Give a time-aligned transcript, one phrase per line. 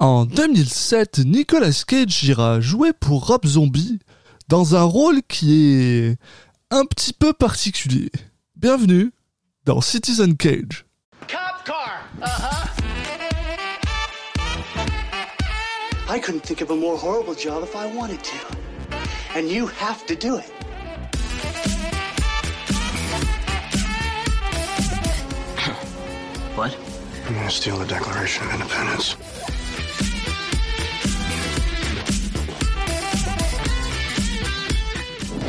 [0.00, 3.98] En 2007, Nicolas Cage ira jouer pour Rob Zombie
[4.46, 6.18] dans un rôle qui est
[6.70, 8.12] un petit peu particulier.
[8.54, 9.10] Bienvenue
[9.64, 10.86] dans Citizen Cage.
[11.26, 12.04] Cop car.
[12.22, 12.68] Uh-huh.
[16.08, 18.36] I couldn't think of a more horrible job if I wanted to.
[19.36, 20.48] And you have to do it.
[26.54, 26.76] What?
[27.26, 29.16] I'm gonna steal the Declaration of Independence?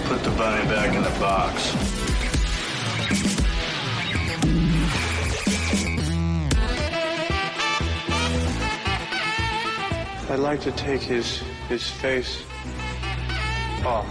[0.09, 1.75] Put the bunny back in the box.
[10.31, 12.39] I'd like to take his his face
[13.85, 14.07] off.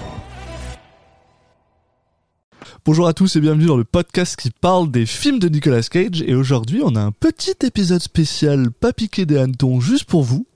[2.85, 6.23] Bonjour à tous et bienvenue dans le podcast qui parle des films de Nicolas Cage.
[6.23, 10.47] Et aujourd'hui, on a un petit épisode spécial pas piqué des hannetons juste pour vous.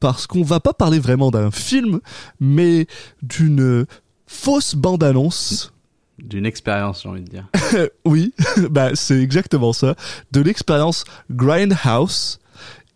[0.00, 2.00] Parce qu'on va pas parler vraiment d'un film,
[2.40, 2.88] mais
[3.22, 3.86] d'une
[4.32, 5.72] fausse bande-annonce.
[6.18, 7.46] D'une expérience, j'ai envie de dire.
[8.04, 8.32] oui,
[8.70, 9.94] bah c'est exactement ça.
[10.32, 12.38] De l'expérience Grindhouse.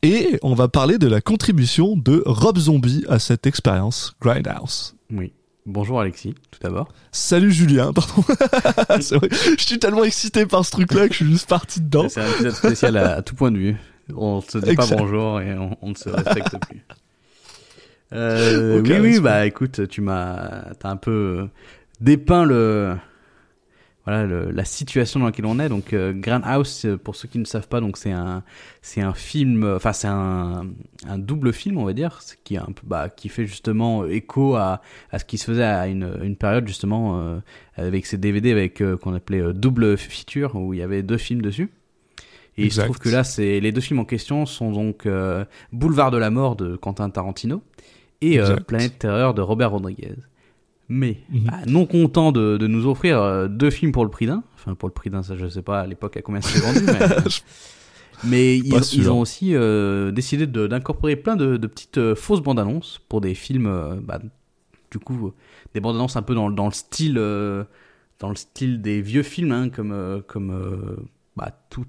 [0.03, 4.95] Et on va parler de la contribution de Rob Zombie à cette expérience Grindhouse.
[5.13, 5.33] Oui.
[5.65, 6.89] Bonjour Alexis, tout d'abord.
[7.11, 8.23] Salut Julien, pardon.
[8.89, 9.29] Vrai,
[9.59, 12.09] je suis tellement excité par ce truc-là que je suis juste parti dedans.
[12.09, 13.77] C'est un épisode spécial à, à tout point de vue.
[14.15, 16.85] On se dit pas bonjour et on, on ne se respecte plus.
[18.13, 21.47] Euh, oui, bah écoute, tu m'as, t'as un peu euh,
[22.01, 22.97] dépeint le,
[24.05, 25.69] voilà, le- la situation dans laquelle on est.
[25.69, 28.45] Donc, euh, Grindhouse, euh, pour ceux qui ne savent pas, donc c'est un,
[28.81, 30.67] c'est un film, euh, enfin c'est un,
[31.09, 34.55] un double film, on va dire, qui est un peu, bah, qui fait justement écho
[34.55, 37.39] à, à ce qui se faisait à une, une période justement euh,
[37.75, 41.19] avec ces DVD avec euh, qu'on appelait euh, double feature où il y avait deux
[41.19, 41.71] films dessus.
[42.59, 45.45] Et il se trouve que là, c'est les deux films en question sont donc euh,
[45.73, 47.63] Boulevard de la mort de Quentin Tarantino
[48.21, 48.57] et euh.
[48.57, 50.15] Planète Terreur de Robert Rodriguez.
[50.89, 51.45] Mais Mhm.
[51.47, 54.75] bah, non content de, de nous offrir euh, deux films pour le prix d'un, enfin
[54.75, 57.01] pour le prix d'un, ça je sais pas à l'époque à combien c'était vendu, mais,
[58.25, 63.01] mais ils, ont aussi euh, décidé d'incorporer plein de, de petites euh, fausses bandes annonces
[63.09, 64.21] pour des films, euh, bah,
[64.93, 65.33] du coup, euh,
[65.75, 67.65] des bandes annonces un peu dans, dans le style, euh,
[68.21, 70.97] dans le style des vieux films, hein, comme euh, comme euh,
[71.37, 71.85] bah, tout-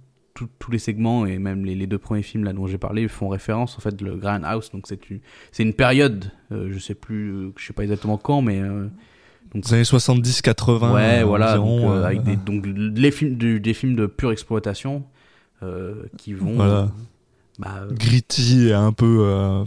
[0.59, 3.29] tous les segments et même les, les deux premiers films là dont j'ai parlé font
[3.29, 5.19] référence en fait le Grindhouse, donc c'est une
[5.51, 8.87] c'est une période, euh, je sais plus, euh, je sais pas exactement quand, mais euh,
[9.53, 10.93] donc Les années 70-80.
[10.93, 13.95] ouais, euh, voilà, environ, donc, euh, euh, avec des, donc les films, du- des films
[13.95, 15.03] de pure exploitation
[16.17, 16.91] qui vont, Voilà.
[17.57, 19.25] bah, gritty et un peu,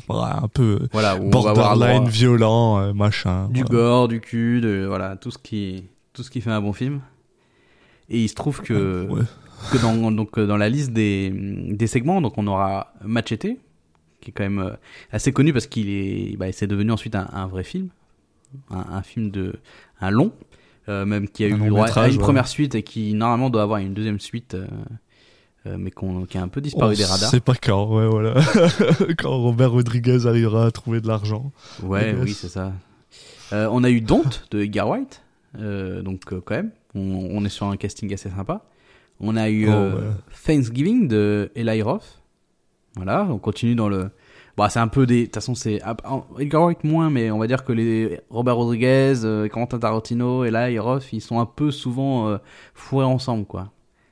[0.09, 3.48] un peu voilà, borderline violent, machin.
[3.48, 3.75] du voilà.
[3.75, 7.00] gore, du cul, de, voilà, tout ce qui, tout ce qui fait un bon film.
[8.09, 9.22] Et il se trouve que, Ouais.
[9.72, 13.47] Que dans, donc, euh, dans la liste des, des segments, donc on aura Machete,
[14.21, 14.71] qui est quand même euh,
[15.12, 17.88] assez connu parce qu'il est, bah, c'est devenu ensuite un, un vrai film,
[18.71, 19.54] un, un film de,
[20.00, 20.32] un long,
[20.88, 22.19] euh, même qui a Un eu droit à une ouais.
[22.19, 24.66] première suite et qui normalement doit avoir une deuxième suite, euh,
[25.66, 27.31] euh, mais qu'on, qui a un peu disparu On des radars.
[27.31, 28.41] sait pas quand, ouais, voilà.
[29.19, 31.53] quand Robert Rodriguez arrivera à trouver de l'argent.
[31.82, 32.72] Ouais, oui, c'est ça.
[33.53, 35.22] On a eu Don't de Edgar White,
[35.54, 38.65] donc quand même, on, on est sur un casting assez sympa.
[39.20, 40.14] On a eu Oh, euh, ouais.
[40.47, 42.22] Thanksgiving de Eli Roth.
[42.97, 44.10] Voilà, on continue dans le.
[44.56, 45.20] Bah, c'est un peu des.
[45.20, 45.81] De toute façon, c'est.
[46.38, 50.78] Edgar White moins, mais on va dire que les Robert Rodriguez, euh, Quentin Tarantino, Eli
[50.78, 52.38] Roth, ils sont un peu souvent euh,
[52.75, 53.70] fourrés ensemble, quoi.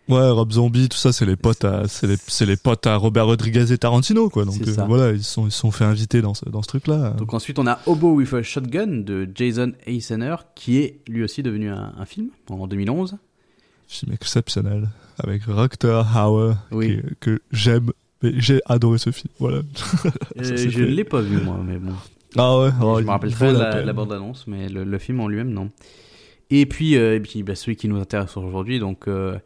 [0.09, 2.97] Ouais, Rob Zombie, tout ça, c'est les potes à, c'est les, c'est les potes à
[2.97, 4.47] Robert Rodriguez et Tarantino, quoi.
[4.47, 6.69] Donc, C'est euh, voilà, ils se sont, ils sont fait inviter dans ce, dans ce
[6.69, 7.11] truc-là.
[7.11, 11.43] Donc ensuite, on a Hobo with a Shotgun de Jason Eisener, qui est lui aussi
[11.43, 13.19] devenu un, un film en 2011.
[13.89, 14.89] Film exceptionnel.
[15.19, 17.01] Avec Rutger Hauer, Oui.
[17.03, 17.91] qui- que j'aime.
[18.23, 19.63] Mais j'ai adoré ce film, voilà.
[20.39, 21.93] Euh, je ne l'ai pas vu moi, mais bon.
[22.37, 25.29] Ah ouais, oh, je me rappelle vaut très la bande-annonce, mais le, le film en
[25.29, 25.71] lui-même, non.
[26.51, 29.39] Et puis, euh, et puis bah, celui qui nous intéresse aujourd'hui, donc euh,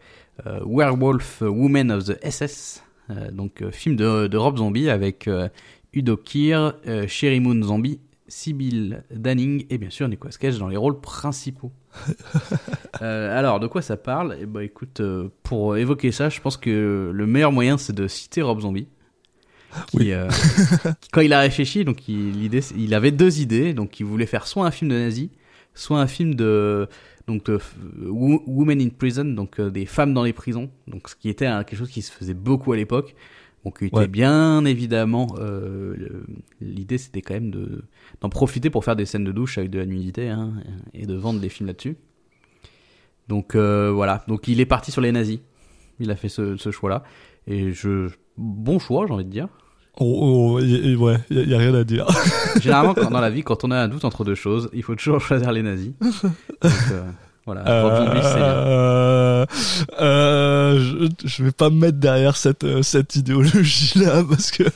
[0.46, 5.28] euh, Werewolf Woman of the SS, euh, donc euh, film de, de Rob Zombie avec
[5.28, 5.48] euh,
[5.92, 10.76] Udo Kier, euh, Sherry Moon Zombie, Sybil Danning et bien sûr Nicolas Cage dans les
[10.76, 11.72] rôles principaux.
[13.00, 14.36] Euh, alors, de quoi ça parle?
[14.40, 18.06] Eh ben, écoute, euh, pour évoquer ça, je pense que le meilleur moyen, c'est de
[18.06, 18.86] citer Rob Zombie.
[19.88, 20.12] Qui, Oui.
[20.12, 20.28] euh,
[21.00, 23.74] qui, quand il a réfléchi, donc il, il avait deux idées.
[23.74, 25.30] Donc, il voulait faire soit un film de nazi,
[25.74, 26.86] soit un film de
[27.26, 27.58] donc de,
[28.06, 30.70] Women in Prison, donc des femmes dans les prisons.
[30.86, 33.16] Donc, ce qui était un- quelque chose qui se faisait beaucoup à l'époque.
[33.64, 34.08] Donc, il était Ouais.
[34.08, 35.34] bien évidemment.
[35.38, 35.94] euh,
[36.60, 37.84] L'idée, c'était quand même de
[38.20, 40.52] d'en profiter pour faire des scènes de douche avec de la nudité hein,
[40.94, 41.96] et de vendre des films là-dessus.
[43.28, 45.38] Donc euh, voilà, donc il est parti sur les nazis.
[46.00, 47.04] Il a fait ce, ce choix-là.
[47.46, 49.48] Et je bon choix, j'ai envie de dire.
[50.00, 52.06] Oh, oh, y- y- ouais, y, a- y a rien à dire.
[52.60, 54.94] Généralement, quand- dans la vie, quand on a un doute entre deux choses, il faut
[54.96, 55.92] toujours choisir les nazis.
[56.00, 56.14] Donc,
[56.64, 57.10] euh,
[57.46, 57.64] voilà.
[57.64, 59.46] C'est- Euh,
[60.00, 64.62] euh, je, je vais pas me mettre derrière cette, euh, cette idéologie-là parce que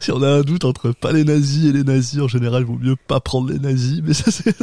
[0.00, 2.66] si on a un doute entre pas les nazis et les nazis, en général, il
[2.66, 4.00] vaut mieux pas prendre les nazis.
[4.04, 4.54] Mais ça, c'est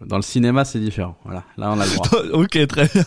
[0.06, 1.16] Dans le cinéma, c'est différent.
[1.24, 1.42] Voilà.
[1.56, 2.08] Là, on a le droit.
[2.32, 3.04] ok, très bien.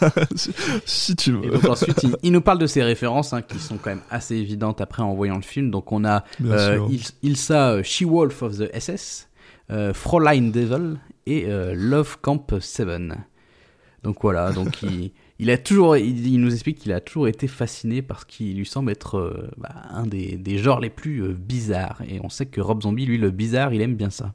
[0.85, 1.51] si tu Et veux.
[1.51, 4.35] donc ensuite, il, il nous parle de ces références hein, qui sont quand même assez
[4.35, 5.69] évidentes après en voyant le film.
[5.71, 6.79] Donc on a euh.
[6.89, 9.27] Il- Ilsa euh, She-Wolf of the SS,
[9.71, 12.88] euh, Fräulein Devil et euh, Love Camp 7.
[14.04, 17.48] Donc voilà, donc il, il a toujours, il, il nous explique qu'il a toujours été
[17.48, 21.34] fasciné parce qu'il lui semble être euh, bah, un des, des genres les plus euh,
[21.34, 22.02] bizarres.
[22.08, 24.34] Et on sait que Rob Zombie, lui, le bizarre, il aime bien ça.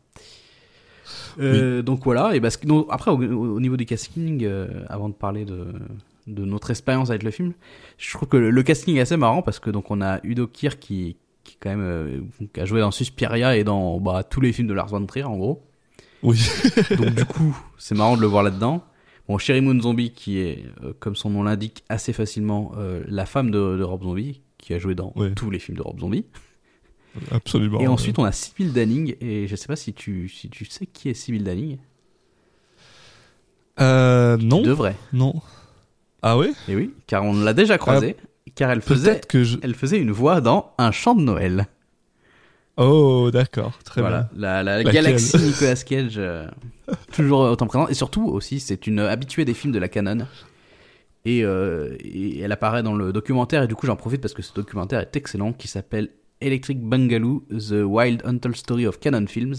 [1.41, 4.85] Euh, Donc voilà, et parce que donc, après au, au- au niveau du casting, euh,
[4.89, 5.67] avant de parler de,
[6.27, 7.53] de notre expérience avec le film,
[7.97, 10.47] je trouve que le, le casting est assez marrant parce que donc on a Udo
[10.47, 12.21] Kier qui, qui quand même euh,
[12.53, 15.25] qui a joué dans Suspiria et dans bah, tous les films de Lars von Trier
[15.25, 15.63] en gros.
[16.23, 16.39] Oui.
[16.97, 18.85] Donc du coup, c'est marrant de le voir là-dedans.
[19.29, 23.27] Bon, Sherry Moon Zombie qui est, euh, comme son nom l'indique assez facilement, euh, la
[23.27, 26.25] femme de, de Rob Zombie, qui a joué dans tous les films de Rob Zombie.
[27.31, 27.81] Absolument.
[27.81, 30.87] et ensuite, on a Sybil Danning, et je sais pas si tu, si tu sais
[30.87, 31.79] qui est Sybil Danning.
[33.81, 34.63] Euh, non.
[34.63, 34.97] Tu devrais.
[35.13, 35.35] Non.
[36.23, 38.17] Ah oui Et oui, car on l'a déjà croisée,
[38.55, 39.59] car elle faisait, Peut-être que je.
[39.63, 41.67] elle faisait une voix dans Un chant de Noël.
[42.79, 43.79] Oh, d'accord.
[43.85, 44.41] Très voilà, bien.
[44.41, 46.47] la, la galaxie Nicolas Cage, euh,
[47.13, 47.91] toujours autant présente.
[47.91, 50.27] Et surtout aussi, c'est une habituée des films de la canon.
[51.25, 54.41] Et, euh, et elle apparaît dans le documentaire, et du coup j'en profite parce que
[54.43, 56.09] ce documentaire est excellent, qui s'appelle
[56.41, 59.55] Electric Bungaloo, The Wild Untold Story of Canon Films.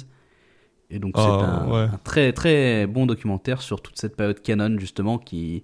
[0.90, 1.90] Et donc c'est Oh, un, ouais.
[1.94, 5.64] un très très bon documentaire sur toute cette période canon justement qui,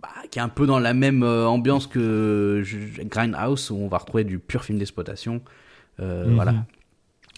[0.00, 2.62] bah, qui est un peu dans la même euh, ambiance que
[3.04, 5.40] Grindhouse où on va retrouver du pur film d'exploitation.
[6.00, 6.34] Euh, Mhm.
[6.34, 6.54] Voilà,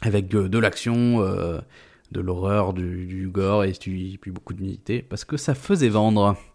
[0.02, 1.60] avec euh, de l'action, euh,
[2.12, 6.36] de l'horreur, du, du gore et puis, beaucoup de nudité, parce que ça faisait vendre.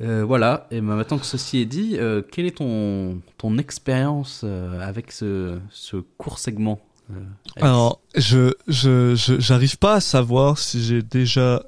[0.00, 4.40] Euh, voilà, et ben maintenant que ceci est dit, euh, quelle est ton, ton expérience
[4.44, 6.80] euh, avec ce, ce court segment
[7.60, 11.62] Alors, je, je, je- j'arrive pas à savoir si j'ai déjà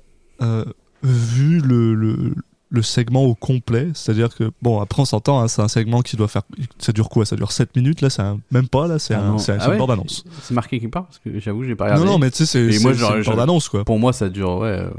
[1.03, 2.35] vu le, le,
[2.75, 3.89] le segment au complet.
[3.95, 6.43] C'est-à-dire que, bon, après on s'entend, hein, c'est un segment qui doit faire.
[6.79, 7.25] Ça dure quoi?
[7.25, 9.53] Ça dure 7 minutes, là, c'est un- même pas, là, c'est Ah un, Ah c'est
[9.55, 9.79] une ouais?
[9.79, 10.25] bande-annonce.
[10.43, 12.05] C'est marqué quelque part Parce que j'avoue, j'ai pas regardé.
[12.05, 13.85] Non, non, mais tu sais, c'est, une bande-annonce, quoi.
[13.85, 14.91] Pour moi, ça dure, ouais, euh,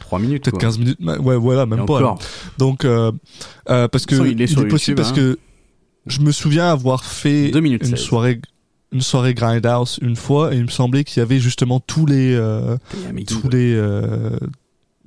[0.00, 0.44] 3 minutes.
[0.44, 0.60] Peut-être quoi.
[0.62, 1.94] 15 minutes, ouais, voilà, Et même pas.
[1.94, 2.18] encore.
[2.58, 3.12] Donc, euh,
[3.70, 5.14] euh, parce que toute façon, il est sur possible YouTube, parce hein.
[5.14, 5.38] que
[6.06, 8.00] je me souviens avoir fait 2 minutes une 16.
[8.00, 8.40] soirée,
[8.92, 12.34] une soirée Grindhouse une fois, et il me semblait qu'il y avait justement tous les,
[12.34, 12.76] euh,
[13.26, 14.30] tous les euh,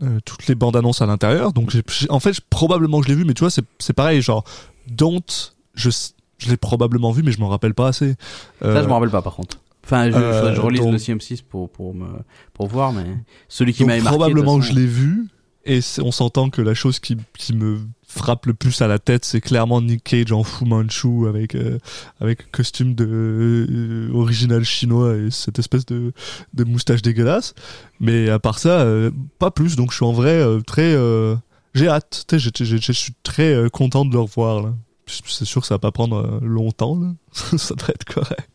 [0.04, 3.16] euh, toutes les bandes annonces à l'intérieur donc j'ai j'ai- en fait probablement je l'ai
[3.16, 4.44] vu mais tu vois c'est c'est pareil genre
[4.90, 5.90] Don't je
[6.38, 8.16] je l'ai probablement vu mais je m'en rappelle pas assez
[8.62, 9.58] Ça, Euh, je me rappelle pas, par contre.
[9.84, 12.08] Enfin, je, euh, je relise donc- le CM6 pour, pour, me,
[12.54, 13.06] pour voir, mais
[13.50, 14.18] celui qui donc m'avait marqué.
[14.18, 15.28] probablement que je l'ai vu
[15.66, 19.24] et on s'entend que la chose qui, qui me frappe le plus à la tête
[19.24, 21.78] c'est clairement Nick Cage en Fu Manchu avec euh,
[22.20, 26.12] avec costume de euh, original chinois et cette espèce de,
[26.54, 27.54] de moustache dégueulasse.
[28.00, 29.76] Mais à part ça euh, pas plus.
[29.76, 31.36] Donc je suis en vrai euh, très euh,
[31.76, 32.26] j'ai hâte.
[32.32, 34.74] Je suis très euh, content de le revoir
[35.08, 37.14] c'est sûr que ça va pas prendre longtemps là.
[37.58, 38.50] ça devrait être correct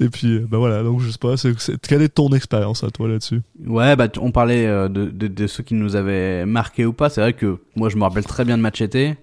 [0.00, 2.90] et puis euh, bah voilà donc je sais pas c'est- quelle est ton expérience à
[2.90, 3.40] toi là-dessus?
[3.66, 7.08] Ouais, bah, on parlait euh, de, de, de ceux qui nous avaient marqué ou pas.
[7.10, 9.16] C'est vrai que moi, je me rappelle très bien de Machete.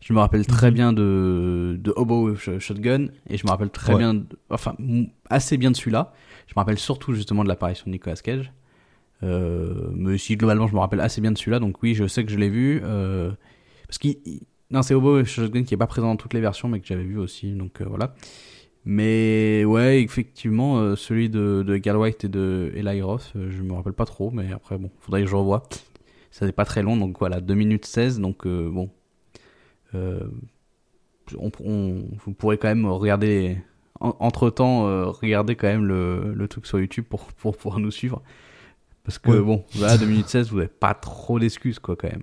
[0.00, 0.74] Je me rappelle très Mhm.
[0.74, 3.06] bien de, de Hobo Sh- Shotgun.
[3.30, 3.98] Et je me rappelle très Ouais.
[3.98, 4.74] bien, de- enfin,
[5.30, 6.12] assez bien de celui-là.
[6.48, 8.52] Je me rappelle surtout justement de l'apparition de Nicolas Cage.
[9.22, 11.60] Euh, mais si globalement, je me rappelle assez bien de celui-là.
[11.60, 12.80] Donc oui, je sais que je l'ai vu.
[12.84, 13.30] Euh,
[13.86, 14.16] parce qu'il.
[14.24, 14.40] il-
[14.72, 17.04] Non, c'est Hobo Shotgun qui est pas présent dans toutes les versions, mais que j'avais
[17.04, 17.52] vu aussi.
[17.52, 18.14] Donc euh, voilà.
[18.84, 23.62] Mais ouais, effectivement, euh, celui de, de Gal White et de Eli Roth, euh, je
[23.62, 25.62] me rappelle pas trop, mais après, bon, faudrait que je revoie.
[26.32, 28.90] Ça n'est pas très long, donc voilà, 2 minutes 16, donc euh, bon.
[29.94, 30.20] Euh,
[31.38, 33.58] on, on- vous pourrez quand même regarder,
[34.00, 38.20] entre temps, regarder quand même le, le truc sur YouTube pour, pour pouvoir nous suivre.
[39.04, 39.40] Parce que Ouais.
[39.40, 42.22] bon, voilà, 2 minutes 16, vous n'avez pas trop d'excuses, quoi, quand même.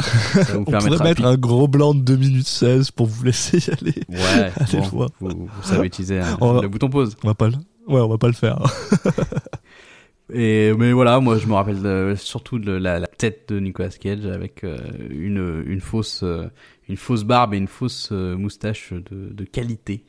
[0.00, 3.58] Ça vous On pourrait mettre un gros blanc de 2 minutes 16 pour vous laisser
[3.58, 3.94] y aller.
[4.08, 7.16] Ouais, Allez bon, vous, vous savez utiliser hein, On va- le bouton pause.
[7.24, 7.54] On va pas le...
[7.88, 8.58] Ouais, on va pas le faire.
[10.32, 13.88] Et mais voilà, moi je me rappelle de- surtout de la, la tête de Nicolas
[13.88, 14.76] Cage avec euh,
[15.10, 16.46] une une fausse euh,
[16.88, 20.04] une fausse barbe et une fausse euh, moustache de, de qualité.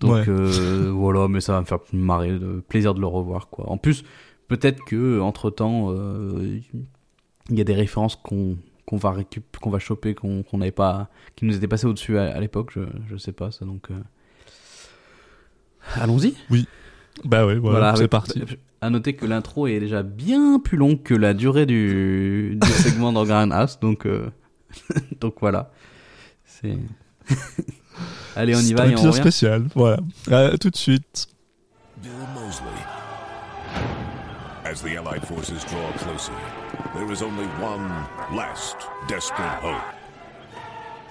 [0.00, 0.24] Donc Ouais.
[0.92, 3.68] voilà, mais ça va me faire marrer, de, plaisir de le revoir quoi.
[3.70, 4.02] En plus,
[4.48, 5.92] peut-être que entre temps,
[7.50, 10.70] il y a des références qu'on qu'on va récup, qu'on va choper, qu'on qu'on n'avait
[10.72, 12.70] pas, qui nous était passé au-dessus à, à l'époque.
[12.74, 13.64] Je, je sais pas ça.
[13.64, 13.94] Donc, euh,
[15.96, 16.34] allons-y.
[17.24, 18.42] Bah ouais, voilà, c'est avec- parti.
[18.80, 23.12] À noter que l'intro est déjà bien plus longue que la durée du, du segment
[23.12, 24.28] dans Grand House, donc euh,
[25.20, 25.70] donc voilà.
[26.44, 26.76] C'est.
[28.36, 29.64] Allez, on y C'est va un et on épisode spécial.
[29.74, 29.98] Voilà.
[30.30, 31.28] À tout de suite.
[32.02, 32.66] Bill Mosley.
[34.64, 36.32] As the Allied forces draw closer,
[36.92, 37.88] there is only one
[38.36, 38.76] last
[39.08, 39.82] desperate hope.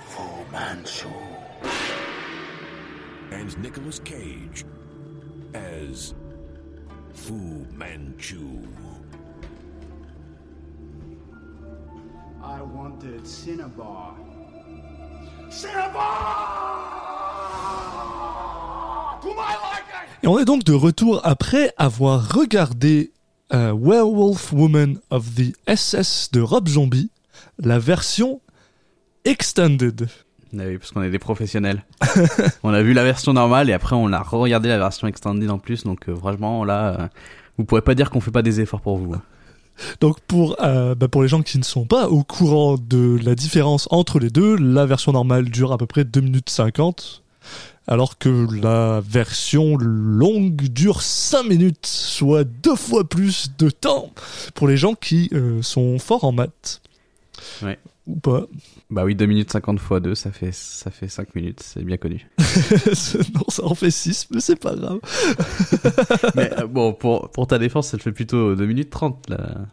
[0.07, 1.09] Fu Manchu.
[3.31, 4.65] And Nicolas Cage
[5.53, 6.13] as
[7.13, 8.67] Fu Manchu.
[12.43, 14.15] I wanted Cinnabar.
[15.49, 16.03] Cinnabar!
[19.21, 20.09] To my liking!
[20.23, 23.12] Et on est donc de retour après avoir regardé
[23.53, 27.09] euh, Werewolf Woman of the SS de Rob Zombie,
[27.59, 28.41] la version
[29.25, 30.07] extended.
[30.57, 31.83] Ah oui, parce qu'on est des professionnels.
[32.63, 35.57] on a vu la version normale et après on a regardé la version extended en
[35.57, 37.07] plus, donc euh, franchement là, euh,
[37.57, 39.13] vous pourrez pas dire qu'on fait pas des efforts pour vous.
[39.13, 39.21] hein.
[40.01, 43.33] Donc pour, euh, bah, pour les gens qui ne sont pas au courant de la
[43.33, 47.22] différence entre les deux, la version normale dure à peu près 2 minutes 50,
[47.87, 54.11] alors que la version longue dure 5 minutes, soit deux fois plus de temps
[54.53, 56.81] pour les gens qui euh, sont forts en maths.
[57.61, 57.77] Ouais.
[58.05, 58.45] Ou pas.
[58.89, 61.97] Bah oui, 2 minutes 50 fois 2, ça fait, ça fait 5 minutes, c'est bien
[61.97, 62.27] connu.
[62.37, 64.99] non, ça en fait 6, mais c'est pas grave.
[66.35, 69.67] Mais euh, bon, pour, pour ta défense, elle fait plutôt 2 minutes 30, là,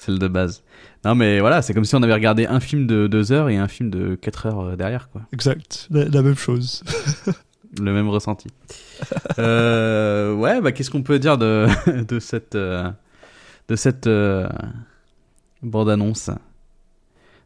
[0.00, 0.62] celle de base.
[1.04, 3.56] Non mais voilà, c'est comme si on avait regardé un film de 2 heures et
[3.56, 5.22] un film de 4 heures euh, derrière, quoi.
[5.32, 6.82] Exact, la, la même chose.
[7.80, 8.48] Le même ressenti.
[9.38, 11.68] euh, ouais, bah qu'est-ce qu'on peut dire de,
[12.08, 12.90] de cette, euh,
[13.68, 14.48] de cette euh,
[15.62, 16.30] bande-annonce?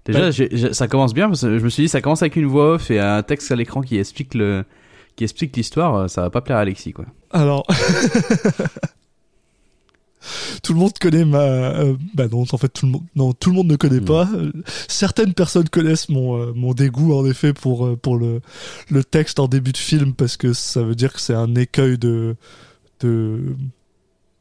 [0.06, 2.22] Déjà, Bah- j'ai- j'ai- ça commence bien parce que je me suis dit, ça commence
[2.22, 4.64] avec une voix off et un texte à l'écran qui explique le,
[5.16, 6.08] qui explique l'histoire.
[6.08, 7.04] Ça va pas plaire à Alexis, quoi.
[7.30, 7.66] Alors,
[10.62, 11.38] tout le monde connaît ma.
[11.40, 13.02] euh, bah non, en fait, tout le monde.
[13.16, 14.04] Non, tout le monde ne connaît Mm.
[14.04, 14.28] pas.
[14.88, 18.40] Certaines personnes connaissent mon euh, mon dégoût en effet pour euh, pour le
[18.90, 21.98] le texte en début de film parce que ça veut dire que c'est un écueil
[21.98, 22.36] de
[23.00, 23.56] de.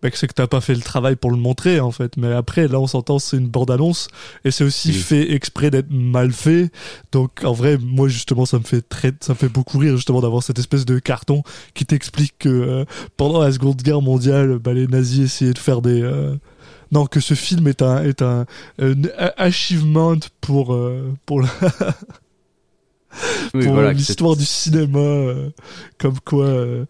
[0.03, 2.17] Bah, que c'est que t'as pas fait le travail pour le montrer en fait.
[2.17, 4.09] Mais après, là, on s'entend, c'est une bande annonce
[4.43, 4.93] et c'est aussi Oui.
[4.95, 6.71] fait exprès d'être mal fait.
[7.13, 10.19] Donc, en vrai, moi justement, ça me fait très, ça me fait beaucoup rire justement
[10.21, 11.41] d'avoir cette espèce de carton
[11.73, 12.85] qui t'explique que euh,
[13.17, 16.35] pendant la Seconde Guerre mondiale, bah, les nazis essayaient de faire des euh,
[16.91, 18.45] non que ce film est un est un,
[18.79, 18.93] un
[19.37, 21.47] achievement pour euh, pour la-
[23.53, 25.49] Oui, pour voilà, l'histoire du cinéma, euh,
[25.99, 26.85] comme quoi euh,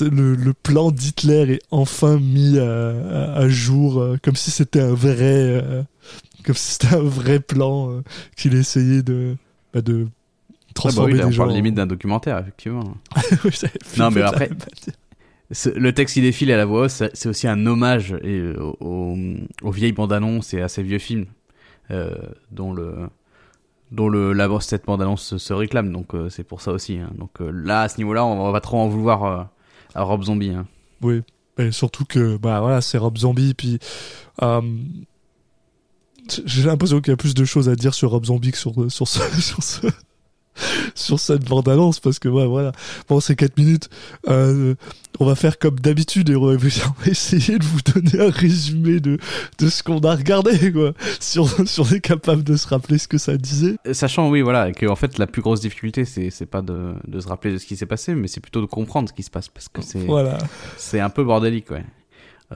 [0.00, 4.80] le, le plan d'Hitler est enfin mis à, à- à jour, euh, comme si c'était
[4.80, 5.64] un vrai,
[6.44, 8.02] comme si c'était un vrai plan
[8.36, 9.36] qu'il essayait de
[9.72, 10.10] bah, de Ah
[10.66, 11.44] bah transformer oui, là, les on gens.
[11.44, 12.94] parle limite d'un documentaire, effectivement.
[13.44, 13.50] Oui,
[13.98, 14.50] Non, mais après-
[15.74, 18.42] Le texte qui défile à la voix, c'est aussi un hommage et,
[18.80, 19.16] aux,
[19.62, 21.26] aux vieilles bandes annonces et à ces vieux films
[22.50, 22.94] dont le
[23.92, 25.92] dont le la cette bande annonce se, réclame.
[25.92, 26.98] Donc euh, c'est pour ça aussi.
[26.98, 27.10] hein.
[27.16, 29.42] Donc euh, là, à ce niveau-là, on va pas trop en vouloir euh,
[29.94, 30.50] à Rob Zombie.
[30.50, 30.66] hein.
[31.02, 31.22] Oui,
[31.58, 33.78] et surtout que bah voilà, c'est Rob Zombie puis
[36.46, 38.90] j'ai l'impression qu'il y a plus de choses à dire sur Rob Zombie que sur
[38.90, 39.86] sur ce, sur ce-
[40.94, 42.72] sur cette bande annonce parce que ouais, voilà.
[43.08, 43.88] Bon c'est 4 minutes.
[44.28, 44.74] Euh,
[45.20, 46.56] on va faire comme d'habitude et on va,
[47.06, 49.18] essayer de vous donner un résumé de
[49.58, 50.92] de ce qu'on a regardé quoi.
[51.20, 53.76] Si on, si on est capable de se rappeler ce que ça disait.
[53.86, 57.20] Euh, Sachant, oui, voilà, que en fait la plus grosse difficulté, c'est pas de, de
[57.20, 59.30] se rappeler de ce qui s'est passé, mais c'est plutôt de comprendre ce qui se
[59.30, 60.38] passe parce que c'est voilà.
[60.76, 61.84] C'est un peu bordélique, ouais.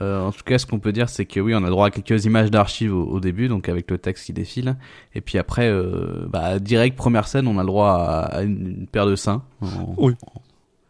[0.01, 1.91] Euh, en tout cas, ce qu'on peut dire, c'est que oui, on a droit à
[1.91, 4.75] quelques images d'archives au, au début, donc avec le texte qui défile.
[5.15, 8.67] Et puis après, euh, bah, direct, première scène, on a le droit à, à une,
[8.67, 10.13] une paire de seins en, Oui.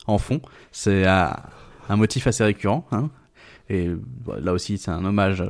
[0.08, 0.42] en fond.
[0.72, 2.86] C'est un motif assez récurrent.
[2.92, 3.10] Hein.
[3.70, 3.90] Et
[4.26, 5.50] bah, là aussi, c'est un hommage euh,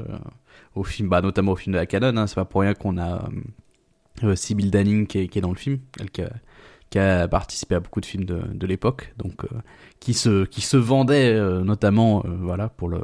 [0.75, 2.15] au film, bah, notamment au film de la Canon.
[2.17, 2.27] Hein.
[2.27, 3.27] C'est pas pour rien qu'on a
[4.35, 6.29] Sybil Danning qui est, qui est dans le film, elle qui a,
[6.89, 9.13] qui a participé à beaucoup de films de, de l'époque.
[9.17, 9.47] Donc, euh,
[9.99, 13.01] qui se qui se vendait euh, notamment euh, voilà pour le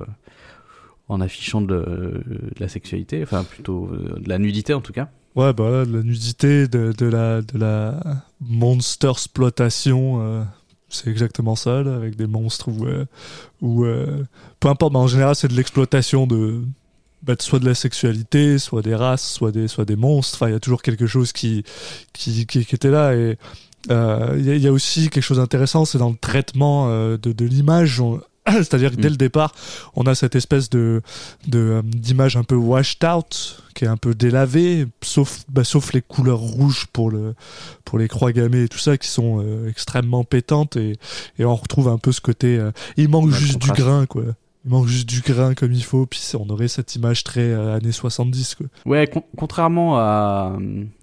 [1.09, 2.23] en affichant de,
[2.59, 6.67] la sexualité enfin plutôt de la nudité en tout cas Ouais, bah de la nudité,
[6.67, 7.99] de, de la, de la
[8.39, 10.45] monster exploitation,
[10.89, 12.69] c'est exactement ça, avec des monstres
[13.59, 13.83] ou,
[14.59, 16.61] peu importe, mais en général, c'est de l'exploitation de,
[17.23, 20.37] bah, soit de la sexualité, soit des races, soit des, soit des monstres.
[20.37, 21.63] Enfin, il y a toujours quelque chose qui,
[22.13, 23.13] qui, qui, était là.
[23.91, 26.87] Euh, il y, a- il y a aussi quelque chose d'intéressant, c'est dans le traitement
[26.89, 27.99] euh, de, de l'image.
[27.99, 29.53] On- C'est-à-dire que dès le départ,
[29.95, 31.01] on a cette espèce de
[31.47, 35.93] de, euh, d'image un peu washed out, qui est un peu délavée, sauf bah, sauf
[35.93, 37.35] les couleurs rouges pour le
[37.85, 40.97] pour les croix gammées et tout ça qui sont euh, extrêmement pétantes et
[41.39, 42.57] et on retrouve un peu ce côté.
[42.57, 44.23] euh, il manque juste du grain quoi.
[44.65, 47.75] Il manque juste du grain comme il faut, puis on aurait cette image très euh,
[47.75, 48.67] années 70 quoi.
[48.85, 50.57] Ouais, con- contrairement à,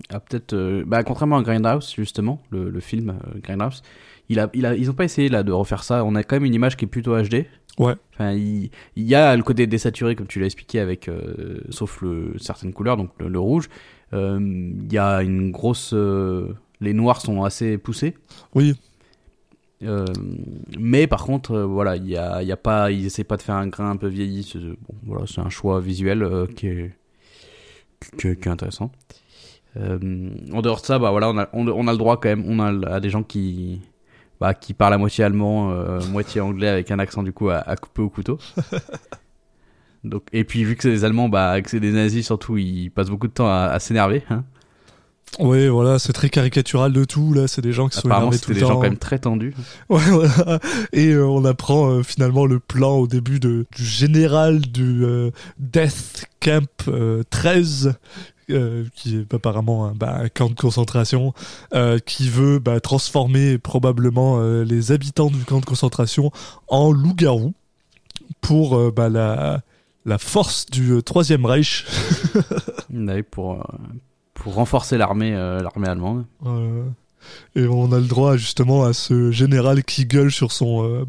[0.09, 3.83] à peut-être, euh, bah, contrairement à Grindhouse justement, le, le film euh, Grindhouse,
[4.31, 6.05] il a, il a, ils ont pas essayé là de refaire ça.
[6.05, 7.45] On a quand même une image qui est plutôt HD.
[7.79, 7.95] Ouais.
[8.15, 12.01] Enfin, il, il y a le côté désaturé comme tu l'as expliqué avec, euh, sauf
[12.03, 13.69] le certaines couleurs, donc le, le rouge.
[14.13, 15.93] Euh, Il y a une grosse,
[16.81, 18.17] les noirs sont assez poussés.
[18.55, 18.75] Oui,
[19.83, 20.05] Euh,
[20.79, 23.43] mais par contre, euh, voilà, il y a, y a pas, ils essaient pas de
[23.43, 24.43] faire un grain un peu vieilli.
[24.43, 26.93] C'est bon, voilà, c'est un choix visuel euh, qui, est,
[28.19, 28.93] qui, est- qui est intéressant.
[29.77, 32.45] En dehors de ça, bah voilà, on a, on, on a le droit quand même,
[32.47, 33.81] on a à des gens qui,
[34.41, 35.73] bah, qui parlent à moitié allemand,
[36.11, 38.39] moitié anglais avec un accent du coup à, à couper au couteau.
[40.05, 42.91] Donc, et puis vu que c'est des Allemands, bah, que c'est des nazis surtout, ils
[42.91, 44.23] passent beaucoup de temps à, à s'énerver.
[44.31, 44.45] Hein.
[45.39, 47.47] Ouais, voilà, c'est très caricatural de tout là.
[47.49, 49.55] C'est des gens qui sont énervés tout c'était le des gens quand même très tendus.
[49.89, 50.61] Ouais, voilà.
[50.93, 55.31] Et euh, on apprend euh, finalement le plan au début de, du général du euh,
[55.59, 57.95] Death Camp euh, 13,
[58.51, 61.33] euh, qui est apparemment un, bah, un camp de concentration,
[61.75, 66.31] euh, qui veut bah, transformer probablement euh, les habitants du camp de concentration
[66.69, 67.55] en loups-garous
[68.41, 69.61] pour bah, la,
[70.05, 71.87] la force du Troisième Reich.
[73.31, 73.65] Pour,
[74.41, 76.25] pour renforcer l'armée, euh, l'armée allemande.
[77.55, 81.05] Et on a le droit justement à ce général qui gueule sur son euh,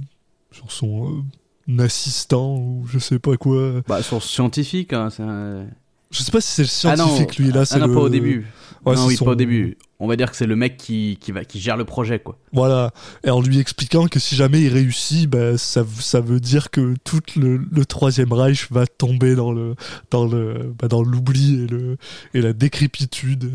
[0.51, 1.23] sur son
[1.69, 3.81] euh, assistant ou je sais pas quoi.
[3.88, 5.65] Bah, sur scientifique, hein, c'est un-
[6.12, 7.63] Je sais pas si c'est le Ah non, scientifique lui là.
[7.72, 8.46] ah non, le- pas au début.
[8.86, 9.77] Ouais, non, oui, son- pas au début.
[10.00, 12.39] On va dire que c'est le mec qui, qui, va, qui gère le projet, quoi.
[12.51, 12.91] Voilà.
[13.24, 16.96] Et en lui expliquant que si jamais il réussit, bah, ça, ça veut dire que
[17.03, 19.75] tout le, le troisième Reich va tomber dans le
[20.10, 21.98] dans le bah, dans l'oubli et le
[22.34, 23.51] et la décrépitude.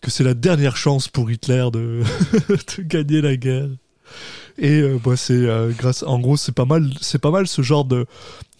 [0.00, 2.02] Que c'est la dernière chance pour Hitler de,
[2.48, 3.68] de gagner la guerre.
[4.60, 7.62] Et euh, bah, c'est euh, grâce, en gros, c'est pas mal, c'est pas mal ce
[7.62, 8.06] genre de,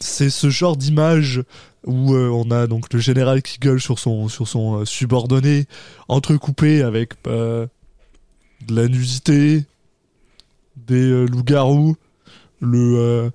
[0.01, 1.43] c'est ce genre d'image
[1.85, 5.67] où euh, on a donc le général qui gueule sur son sur son subordonné,
[6.09, 7.67] entrecoupé avec bah,
[8.67, 9.65] de la nudité,
[10.77, 11.97] des loups-garous,
[12.61, 13.31] le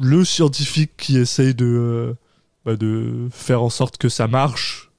[0.00, 2.16] le scientifique qui essaye de
[2.64, 4.89] bah, de faire en sorte que ça marche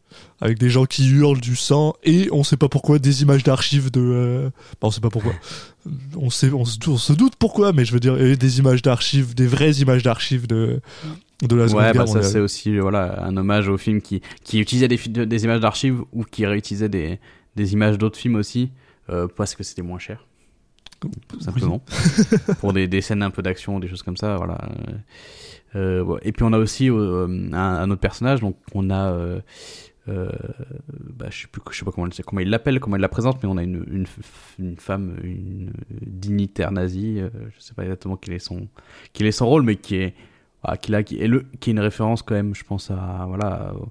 [0.41, 3.91] avec des gens qui hurlent du sang et on sait pas pourquoi des images d'archives
[3.91, 4.49] de euh,
[4.81, 5.33] bah, on sait pas pourquoi
[6.17, 9.33] on sait on se, on se doute pourquoi mais je veux dire des images d'archives
[9.35, 10.81] des vraies images d'archives de
[11.47, 14.21] de la seconde Ouais, guerre bah, ça, c'est aussi voilà, un hommage au film qui,
[14.43, 17.19] qui utilisait des, images d'archives ou qui réutilisait des,
[17.55, 18.71] des images d'autres films aussi,
[19.09, 20.25] euh, parce que c'était moins cher.
[20.99, 21.81] Tout simplement.
[22.59, 24.59] pour des, des scènes un peu d'action, des choses comme ça, voilà.
[25.75, 26.19] Euh, ouais.
[26.23, 29.41] Et puis on a aussi euh, un, un autre personnage, donc on a.
[30.11, 30.29] Euh, euh,
[31.15, 32.07] bah, je sais plus, je sais pas comment,
[32.41, 35.71] il l'appelle, comment il la présente, mais on a une, une, f- une femme, une
[36.01, 38.67] dignitaire nazie, euh, je sais pas exactement quel est son,
[39.13, 40.13] quel est son rôle, mais qui est,
[40.63, 43.25] ah, qui, là, qui est le, qui est une référence quand même, je pense à,
[43.27, 43.89] voilà, au-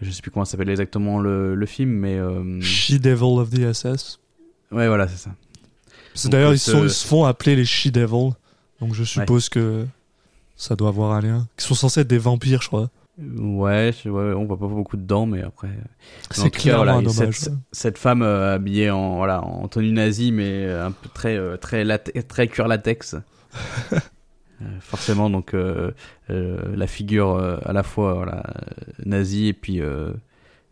[0.00, 4.20] je sais plus comment s'appelle exactement le, le film, mais euh, She-Devil of the SS.
[4.72, 5.30] ouais, voilà, c'est ça.
[6.14, 6.58] C'est d'ailleurs euh, ils,
[6.90, 8.32] se font appeler les She-Devil.
[8.80, 9.84] Donc je suppose que
[10.56, 11.46] ça doit avoir un lien.
[11.58, 12.90] Ils sont censés être des vampires, je crois.
[13.20, 15.70] Ouais, je- ouais, on voit pas beaucoup dedans, mais après.
[16.30, 17.38] C'est tout cas, clairement voilà, un hommage.
[17.38, 17.58] Cette, ouais.
[17.72, 21.56] cette femme euh, habillée en voilà en tenue nazie, mais euh, un peu très euh,
[21.56, 21.84] très
[22.22, 23.16] très cuir latex.
[24.60, 25.54] Euh, forcément, donc
[26.28, 28.42] la figure à la fois voilà
[29.06, 29.80] nazie et puis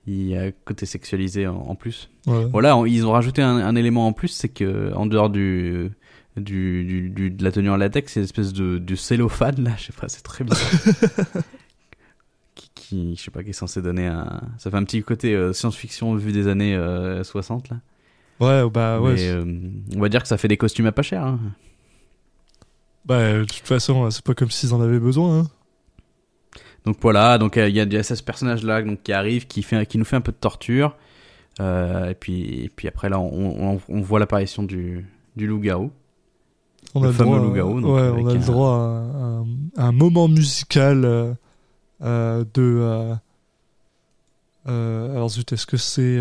[0.09, 2.11] il y a côté sexualisé en, en plus.
[2.27, 2.47] Ouais.
[2.47, 5.93] Voilà, on- ils ont rajouté un, un élément en plus, c'est que en dehors du
[6.37, 9.71] du, du, du- de la tenue en latex, c'est une espèce de, de cellophane là,
[9.79, 10.59] je sais pas, c'est très bizarre.
[12.87, 15.53] qui, je sais pas, qui est censé donner un, ça fait un petit côté euh,
[15.53, 17.77] science-fiction vu des années euh, 60 là.
[18.39, 19.15] Ouais, bah ouais.
[19.15, 19.45] Mais euh,
[19.97, 21.25] on va dire que ça fait des costumes à pas cher.
[21.25, 21.41] Hein.
[23.05, 25.41] Bah, de toute façon, c'est pas comme s'ils en avaient besoin.
[25.41, 25.47] Hein.
[26.85, 29.13] Donc voilà, donc euh, il y, a, il y a ce personnage là donc qui
[29.13, 30.97] arrive, qui fait, qui nous fait un peu de torture.
[31.59, 35.91] Et puis, et puis après là, on, on, on voit l'apparition du, du loup-garou.
[36.95, 39.03] On Le a fameux droit, donc, Ouais, on a le droit
[39.77, 41.37] à un moment musical
[42.03, 42.63] euh, de.
[42.63, 43.15] euh,
[44.69, 46.19] euh, alors zut, est-ce que c'est.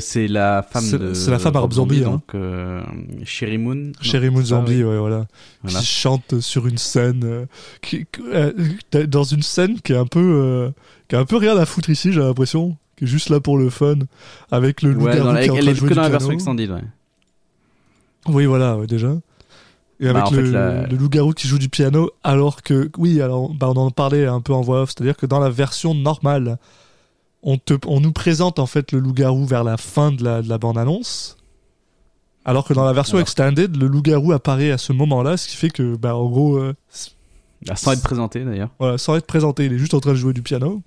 [0.00, 2.20] c'est la femme C'est- de c'est la femme Rob Zombie, hein.
[2.32, 3.92] donc Sherry Moon.
[4.00, 4.90] Sherry Moon Zombie, oui.
[4.90, 5.26] ouais, voilà.
[5.62, 5.80] Voilà.
[5.80, 7.46] Qui chante sur une scène.
[7.82, 8.06] qui,
[9.08, 10.72] dans une scène qui est un peu.
[11.08, 12.76] qui a un peu rien à foutre ici, j'ai l'impression.
[12.96, 13.94] Qui est juste là pour le fun.
[14.50, 16.02] Avec le Ouais, loup-garou qui est en elle train est de jouer que du dans
[16.02, 16.18] la piano.
[16.18, 16.82] version extended, ouais.
[18.26, 19.12] Oui, voilà, ouais, déjà.
[20.00, 23.20] Et Bah, avec le, fait, la- le loup-garou qui joue du piano, alors que, oui,
[23.20, 25.92] alors, bah, on en parlait un peu en voix off, c'est-à-dire que dans la version
[25.94, 26.58] normale,
[27.42, 30.48] on, te, on nous présente en fait le loup-garou vers la fin de la, de
[30.48, 31.36] la bande-annonce,
[32.44, 35.56] alors que dans la version Alors- extended, le loup-garou apparaît à ce moment-là, ce qui
[35.56, 37.10] fait que, bah, en gros, euh, c-
[37.68, 38.70] Ah, sans être présenté d'ailleurs.
[38.78, 40.80] voilà, sans être présenté, il est juste en train de jouer du piano.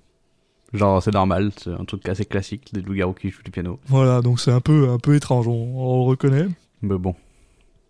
[0.72, 3.78] Genre, c'est normal, c'est un truc assez classique, des loups-garous qui jouent du piano.
[3.88, 6.46] Voilà, donc c'est un peu, un peu étrange, on, on le reconnaît.
[6.80, 7.14] Mais bon,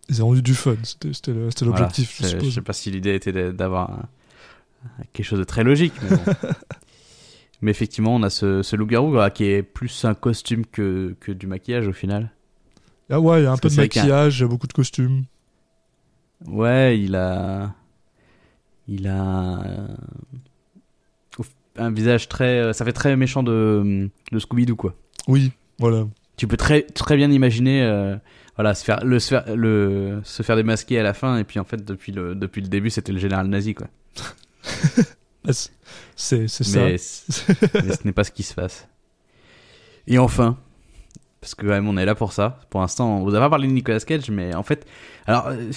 [0.09, 3.15] Ils ont eu du fun, c'était c'était voilà, l'objectif, je je sais pas si l'idée
[3.15, 4.03] était d'avoir
[5.13, 6.23] quelque chose de très logique, mais bon.
[7.61, 11.47] mais effectivement, on a ce, ce loup-garou qui est plus un costume que, que du
[11.47, 12.31] maquillage au final.
[13.09, 15.23] Ah ouais, il y a un peu de maquillage, il y a beaucoup de costumes.
[16.45, 17.73] Ouais, il a.
[18.87, 19.87] Il a.
[21.75, 22.73] Un visage très.
[22.73, 24.95] Ça fait très méchant de, de Scooby-Doo, quoi.
[25.27, 26.05] Oui, voilà.
[26.37, 27.81] Tu peux très, très bien imaginer.
[27.83, 28.15] euh,
[28.55, 31.59] voilà, se faire, le, se, faire, le, se faire démasquer à la fin, et puis
[31.59, 33.87] en fait, depuis le, depuis le début, c'était le général nazi, quoi.
[35.45, 35.71] Ah, c'est-
[36.63, 36.79] ça.
[36.79, 36.97] Mais,
[37.83, 38.87] mais ce n'est pas ce qui se passe.
[40.07, 40.57] Et enfin,
[41.41, 42.59] parce que quand même on est là pour ça.
[42.69, 44.85] Pour l'instant, on vous a pas parlé de Nicolas Cage, mais en fait,
[45.27, 45.69] alors euh,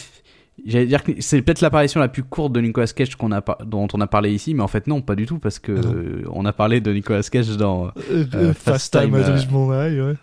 [0.64, 3.88] j'allais dire que c'est peut-être l'apparition la plus courte de Nicolas Cage qu'on a dont
[3.92, 6.22] on a parlé ici, mais en fait non, pas du tout, parce que Ah euh,
[6.30, 10.14] on a parlé de Nicolas Cage dans Euh, Euh, Fast Fast Time Time, ouais.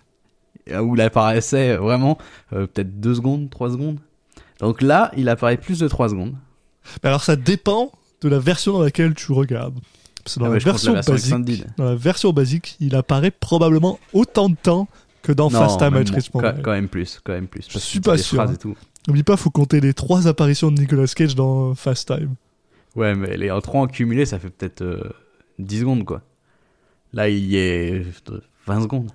[0.72, 2.18] Où il apparaissait vraiment
[2.54, 4.00] euh, peut-être deux secondes, trois secondes.
[4.60, 6.36] Donc là, il apparaît plus de trois secondes.
[7.04, 9.80] Mais alors ça dépend de la version dans laquelle tu regardes.
[10.24, 13.32] Parce que dans Ah la, ouais, version version basique, dans la version basique, il apparaît
[13.32, 14.88] probablement autant de temps
[15.22, 17.68] que dans Non, Fast Time at Ridgemont quand, même plus, quand même plus.
[17.70, 18.54] Je suis pas sûr, hein.
[19.08, 22.36] N'oublie pas, faut compter les trois apparitions de Nicolas Cage dans Fast Time.
[22.96, 25.10] Ouais, mais les trois en cumulé, ça fait peut-être euh,
[25.60, 26.22] 10 secondes, quoi.
[27.12, 29.12] Là, il y est euh, 20 secondes.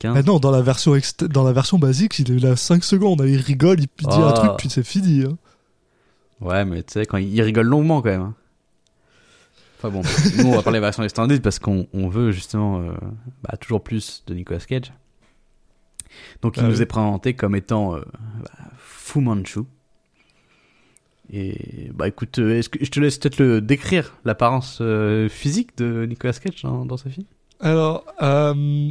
[0.00, 0.16] 15.
[0.18, 3.22] Ah non, dans la version ext- dans la version basique, il est là 5 secondes,
[3.26, 4.32] il rigole, il dit un Ah.
[4.32, 5.22] truc, puis c'est fini.
[5.24, 5.36] hein.
[6.40, 8.20] Ouais, mais tu sais, quand il, rigole longuement, quand même.
[8.22, 8.34] hein.
[9.78, 10.02] Enfin bon,
[10.38, 12.92] nous, on va parler de la version extended parce qu'on on veut justement euh,
[13.42, 14.92] bah, toujours plus de Nicolas Cage.
[16.42, 16.82] Donc, il Ah nous oui.
[16.82, 18.00] est présenté comme étant euh,
[18.42, 19.60] bah, Fu Manchu.
[21.32, 25.76] Et bah écoute, euh, est-ce que je te laisse peut-être le décrire l'apparence euh, physique
[25.78, 27.24] de Nicolas Cage dans, dans sa film?
[27.60, 28.90] Alors, euh,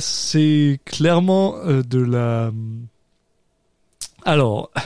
[0.00, 2.50] c'est clairement euh, de la.
[4.24, 4.70] Alors.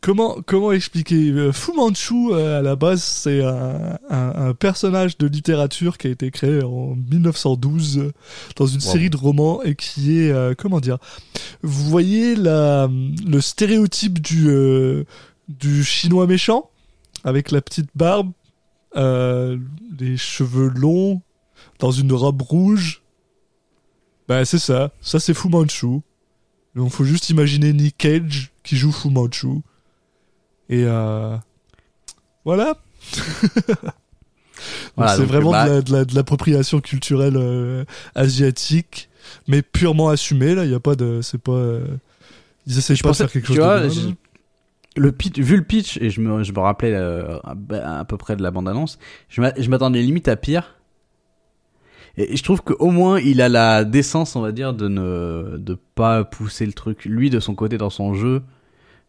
[0.00, 1.30] comment, comment expliquer?
[1.30, 6.08] Euh, Fu Manchu, euh, à la base, c'est un, un- un personnage de littérature qui
[6.08, 8.12] a été créé en 1912 euh,
[8.56, 8.92] dans une Wow.
[8.92, 10.30] série de romans et qui est.
[10.30, 10.98] euh, comment dire?
[11.62, 12.88] Vous voyez la,
[13.26, 15.04] le stéréotype du, euh,
[15.48, 16.70] du chinois méchant
[17.24, 18.30] avec la petite barbe
[18.96, 19.56] euh,
[19.98, 21.20] les cheveux longs,
[21.78, 23.02] dans une robe rouge.
[24.28, 26.00] Bah c'est ça, ça c'est Fu Manchu.
[26.74, 29.48] Donc faut juste imaginer Nick Cage qui joue Fu Manchu.
[30.68, 31.36] Et euh...
[32.44, 32.78] voilà.
[35.16, 39.08] C'est vraiment bah- de la- de la- de l'appropriation culturelle euh, asiatique,
[39.48, 40.64] mais purement assumée là.
[40.64, 41.84] Il y a pas de, c'est pas, euh,
[42.66, 44.14] ils essaient Je pas de faire quelque chose vois, de bien,
[44.96, 47.40] le pitch, vu le pitch, et je me, je me rappelais à,
[47.98, 48.98] à peu près de la bande-annonce,
[49.28, 50.76] je m'a- je m'attendais limite à pire.
[52.16, 55.76] Et je trouve qu'au moins il a la décence, on va dire, de ne de
[55.94, 58.42] pas pousser le truc lui de son côté dans son jeu.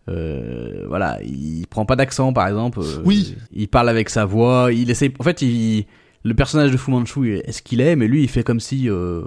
[0.07, 2.79] Euh, voilà, il prend pas d'accent par exemple.
[2.79, 3.35] euh, Oui.
[3.51, 4.71] Il parle avec sa voix.
[4.71, 5.11] Il essaie.
[5.19, 5.85] En fait, il,
[6.23, 8.89] le personnage de Fu Manchu est ce qu'il est, mais lui il fait comme si
[8.89, 9.21] euh,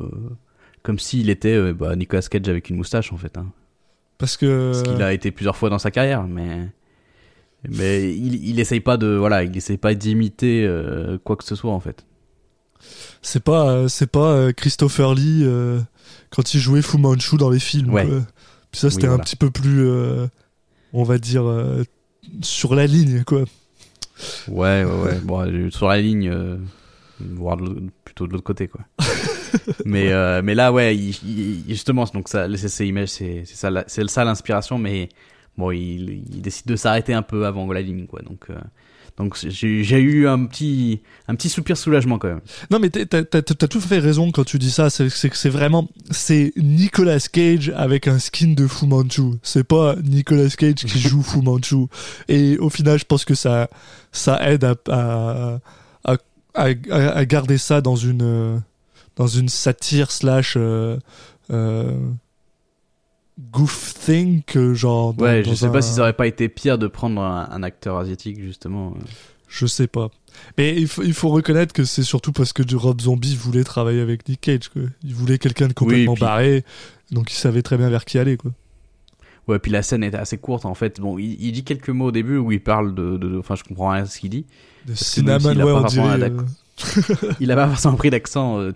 [0.83, 3.37] comme s'il était euh, bah, Nicolas Cage avec une moustache en fait.
[3.39, 3.47] Hein.
[4.19, 6.69] Parce que Parce qu'il a été plusieurs fois dans sa carrière, mais
[7.69, 11.55] mais il, il essaye pas de voilà, il essaye pas d'imiter euh, quoi que ce
[11.55, 12.05] soit en fait.
[13.23, 15.81] C'est pas, euh, c'est pas euh, Christopher Lee euh,
[16.31, 17.93] quand il jouait Fu Manchu dans les films.
[17.93, 18.07] Ouais.
[18.71, 19.89] Puis ça, c'était Oui, un petit peu plus,
[20.93, 21.45] on va dire,
[22.43, 23.45] sur la ligne, quoi.
[24.49, 25.19] Ouais, ouais, ouais.
[25.23, 26.31] Bon, sur la ligne,
[27.21, 27.57] voire
[28.05, 28.81] plutôt de l'autre côté quoi.
[29.85, 33.71] mais euh, mais là ouais, il, il- justement donc ça, c'est c'est image, c'est ça,
[33.87, 35.09] c'est ça l'inspiration, mais
[35.57, 38.23] bon, il, il décide de s'arrêter un peu avant la ligne quoi.
[38.23, 38.55] Donc euh,
[39.19, 42.41] donc j'ai eu un petit un petit soupir soulagement quand même.
[42.71, 44.89] Non, mais t'as, tout fait raison quand tu dis ça.
[44.91, 49.33] C'est, vraiment, c'est Nicolas Cage avec un skin de Fu Manchu.
[49.43, 51.87] C'est pas Nicolas Cage qui joue Fu Manchu.
[52.29, 53.69] Et au final, je pense que ça,
[54.13, 55.59] ça aide à, à,
[56.05, 56.17] à,
[56.55, 58.63] à- garder ça dans une,
[59.17, 60.97] dans une satire slash, euh,
[61.51, 61.99] euh,
[63.53, 65.15] goof thing que genre.
[65.15, 67.49] dans- Ouais, je sais un- pas si ça aurait pas été pire de prendre un,
[67.51, 68.95] un acteur asiatique justement.
[69.49, 70.11] Je sais pas.
[70.59, 74.01] Mais il faut, il faut reconnaître que c'est surtout parce que Rob Zombie voulait travailler
[74.01, 74.69] avec Nick Cage.
[74.69, 74.83] Quoi.
[75.03, 76.65] Il voulait quelqu'un de complètement puis- barré,
[77.13, 78.37] donc il savait très bien vers qui aller.
[78.37, 78.51] Quoi.
[79.47, 81.01] Ouais, puis la scène est assez courte en fait.
[81.01, 83.91] Bon, il, il dit quelques mots au début où il parle de, enfin, je comprends
[83.91, 84.45] rien à ce qu'il dit.
[84.87, 86.23] De cinnamon, ouais, on dirait.
[86.31, 86.43] euh,
[87.41, 88.73] Il a pas forcément pris d'accent euh,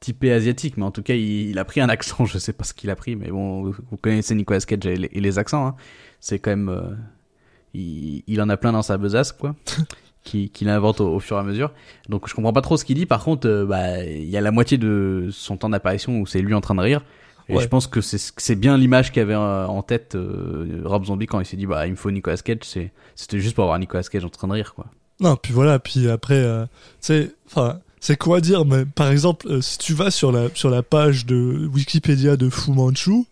[0.00, 2.24] typé asiatique, mais en tout cas, il, il a pris un accent.
[2.26, 5.08] Je sais pas ce qu'il a pris, mais bon, vous, connaissez Nicolas Cage et les,
[5.12, 5.66] et les accents.
[5.66, 5.74] Hein.
[6.20, 6.94] C'est quand même, euh,
[7.74, 9.54] il, il en a plein dans sa besace, quoi.
[10.24, 11.72] qui qu'il invente au, au fur et à mesure.
[12.08, 13.06] Donc je comprends pas trop ce qu'il dit.
[13.06, 16.42] Par contre, euh, bah il y a la moitié de son temps d'apparition où c'est
[16.42, 17.02] lui en train de rire.
[17.48, 17.62] Et Ouais.
[17.62, 21.46] je pense que c'est bien l'image qu'avait euh, en tête euh, Rob Zombie quand il
[21.46, 22.58] s'est dit bah il me faut Nicolas Cage.
[23.14, 24.86] C'était juste pour avoir Nicolas Cage en train de rire quoi.
[25.20, 26.68] Non, puis voilà, puis après, euh, tu
[27.00, 30.70] sais, enfin, c'est quoi dire, mais par exemple, euh, si tu vas sur la, sur
[30.70, 33.24] la page de Wikipédia de Fu Manchu,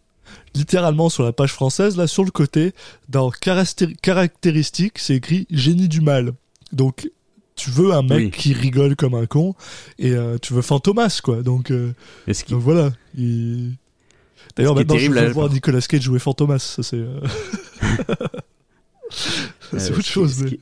[0.54, 2.72] littéralement sur la page française, là, sur le côté,
[3.08, 6.32] dans caractéri- caractéristiques, c'est écrit génie du mal.
[6.72, 7.08] Donc,
[7.54, 8.30] tu veux un mec Oui.
[8.30, 9.54] qui rigole comme un con,
[9.98, 11.42] et euh, tu veux Fantomas, quoi.
[11.42, 11.92] Donc, euh,
[12.30, 12.90] ce donc voilà.
[13.16, 13.72] il-
[14.56, 16.96] D'ailleurs, maintenant, je veux voir Nicolas Cage jouer Fantomas, ça c'est...
[16.96, 17.20] euh,
[19.76, 20.58] c'est autre chose, mais...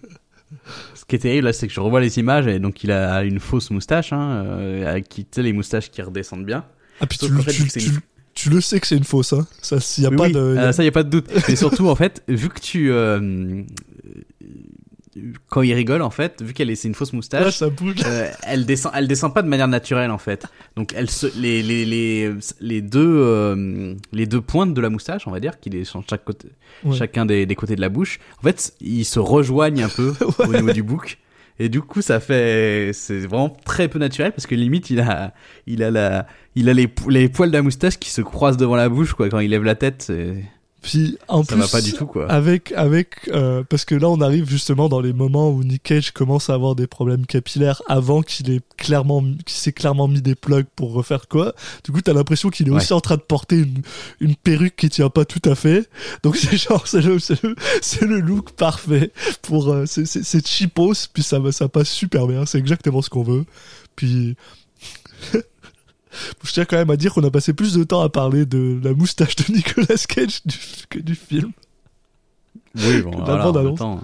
[1.04, 3.22] Ce qui est terrible là, c'est que je revois les images et donc il a
[3.24, 6.64] une fausse moustache, hein, euh, qui, tu sais, les moustaches qui redescendent bien.
[7.00, 8.00] Ah, puis Sauf tu, qu'en fait, tu- tu- une-
[8.32, 9.46] tu le sais que c'est une fausse, hein.
[9.60, 10.38] Ça, s'il y a Oui, pas oui, de.
[10.38, 11.26] il y a- euh, ça y a pas de doute.
[11.46, 13.62] Mais surtout en fait, vu que tu, euh,
[15.48, 17.56] quand il rigole en fait, vu qu'elle est, c'est une fausse moustache.
[17.58, 17.96] ça bouge.
[18.06, 20.46] euh, elle descend, elle descend pas de manière naturelle en fait.
[20.76, 25.26] Donc elle se, les les les les deux euh, les deux pointes de la moustache,
[25.26, 26.48] on va dire, qui sur chaque côté,
[26.84, 26.96] Ouais.
[26.96, 28.18] chacun des, des côtés de la bouche.
[28.40, 31.18] En fait, ils se rejoignent un peu au niveau du bouc.
[31.60, 35.32] Et du coup, ça fait, c'est vraiment très peu naturel parce que limite, il a,
[35.68, 38.74] il a la, il a les, les poils de la moustache qui se croisent devant
[38.74, 39.28] la bouche, quoi.
[39.28, 40.34] Quand il lève la tête, c'est-
[40.84, 42.30] Puis en ça plus, va pas du tout, quoi.
[42.30, 46.10] avec avec euh, parce que là on arrive justement dans les moments où Nick Cage
[46.10, 50.34] commence à avoir des problèmes capillaires avant qu'il ait clairement qu'il s'est clairement mis des
[50.34, 51.54] plugs pour refaire quoi.
[51.84, 52.76] Du coup, t'as l'impression qu'il est Ouais.
[52.76, 53.80] aussi en train de porter une
[54.20, 55.88] une perruque qui tient pas tout à fait.
[56.22, 59.10] Donc c'est genre c'est le c'est le c'est le look parfait
[59.42, 62.44] pour euh, c'est c'est cheapos puis ça ça passe super bien.
[62.44, 63.46] C'est exactement ce qu'on veut.
[63.96, 64.36] Puis
[66.42, 68.78] Je tiens quand même à dire qu'on a passé plus de temps à parler de
[68.82, 70.56] la moustache de Nicolas Cage du-
[70.88, 71.52] que du film.
[72.76, 73.78] Oui, bon, la voilà, en même bande-annonce.
[73.78, 74.00] temps.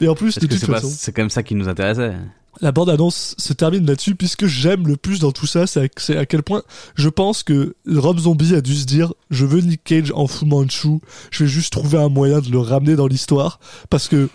[0.00, 2.14] Mais en plus, de toute c'est pas, façon, c'est quand même ça qui nous intéressait.
[2.60, 6.42] la bande-annonce se termine là-dessus, puisque j'aime le plus dans tout ça, c'est à, quel
[6.42, 6.62] point
[6.94, 10.46] je pense que Rob Zombie a dû se dire je veux Nick Cage en Fu
[10.46, 11.00] Manchu,
[11.30, 13.58] je vais juste trouver un moyen de le ramener dans l'histoire,
[13.90, 14.28] parce que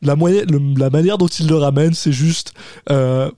[0.00, 2.54] la, le- la manière dont il le ramène, c'est juste
[2.90, 3.30] euh,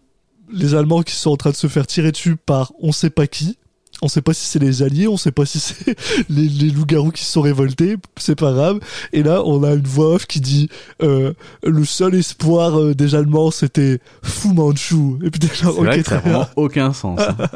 [0.52, 3.26] les Allemands qui sont en train de se faire tirer dessus par on sait pas
[3.26, 3.56] qui.
[4.02, 5.96] On sait pas si c'est les alliés, on sait pas si c'est
[6.28, 8.80] les, les loups-garous qui se sont révoltés, c'est pas grave.
[9.12, 10.68] Et là, on a une voix off qui dit
[11.02, 14.96] euh, le seul espoir euh, des Allemands, c'était Fu Manchu.
[15.24, 17.20] Et puis genre, C'est vrai ok, que ça vraiment aucun sens.
[17.20, 17.36] hein.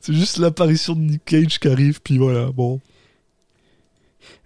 [0.00, 2.80] C'est juste l'apparition de Nick Cage qui arrive, puis voilà, bon.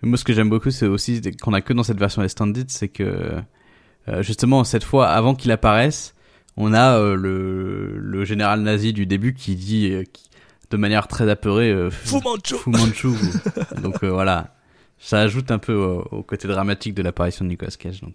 [0.03, 2.89] Moi, ce que j'aime beaucoup, c'est aussi qu'on a que dans cette version extended, c'est
[2.89, 3.33] que
[4.09, 6.15] euh, justement cette fois, avant qu'il apparaisse,
[6.61, 10.29] on a euh, le, le général nazi du début qui dit euh, qui-
[10.71, 13.09] de manière très apeurée euh, Fu Manchu Fu Manchu.
[13.83, 14.55] donc voilà,
[14.99, 18.01] ça ajoute un peu au, au côté dramatique de l'apparition de Nicolas Cage.
[18.03, 18.15] Donc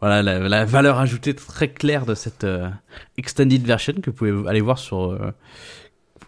[0.00, 2.68] voilà la, la valeur ajoutée très claire de cette euh,
[3.16, 5.30] extended version que vous pouvez aller voir sur euh,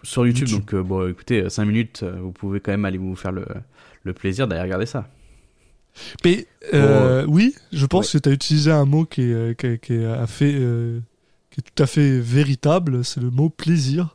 [0.03, 0.47] sur YouTube.
[0.47, 0.59] YouTube.
[0.61, 3.45] Donc euh, bon, écoutez, 5 minutes, vous pouvez quand même aller vous faire le
[4.03, 5.09] le plaisir d'aller regarder ça.
[6.25, 9.65] Mais euh, oui, je pense que tu as utilisé un mot qui est, euh, qui
[9.67, 10.99] est, qui est à fait, euh,
[11.51, 14.13] qui est tout à fait véritable, c'est le mot plaisir.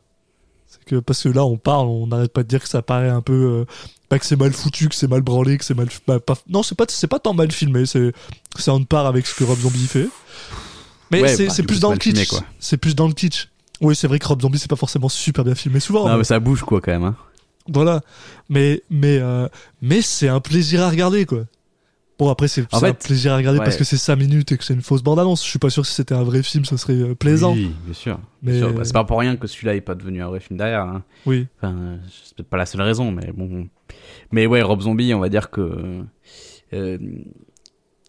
[0.85, 3.21] Que parce que là on parle, on n'arrête pas de dire que ça paraît un
[3.21, 3.65] peu euh,
[4.09, 6.61] pas que c'est mal foutu, que c'est mal branlé, que c'est mal bah, pas- non,
[6.61, 8.11] c'est pas c'est pas tant mal filmé, c'est
[8.59, 10.09] c'est en part avec ce que Rob Zombie fait.
[11.09, 12.33] Mais Ouais, c'est bah, plus dans le kitsch.
[12.59, 13.47] C'est plus dans le kitsch.
[13.79, 16.05] Oui, c'est vrai que Rob Zombie c'est pas forcément super bien filmé souvent.
[16.05, 17.03] non, mais- mais ça bouge quoi quand même.
[17.03, 17.15] Hein.
[17.71, 18.01] Voilà.
[18.49, 19.47] Mais, mais, euh,
[19.81, 21.45] mais c'est un plaisir à regarder, quoi.
[22.19, 23.65] Bon, après, c'est En c'est un fait, plaisir à regarder ouais.
[23.65, 25.43] parce que c'est 5 minutes et que c'est une fausse bande-annonce.
[25.43, 27.53] Je suis pas sûr que si c'était un vrai film, ce serait euh, plaisant.
[27.53, 28.19] Oui, bien sûr.
[28.43, 28.71] Mais- sûr.
[28.73, 30.81] Bah, c'est pas pour rien que celui-là est pas devenu un vrai film derrière.
[30.81, 31.03] Hein.
[31.25, 31.47] Oui.
[31.57, 33.67] Enfin, c'est peut-être pas la seule raison, mais bon.
[34.31, 36.03] Mais ouais, Rob Zombie, on va dire que
[36.73, 36.97] euh,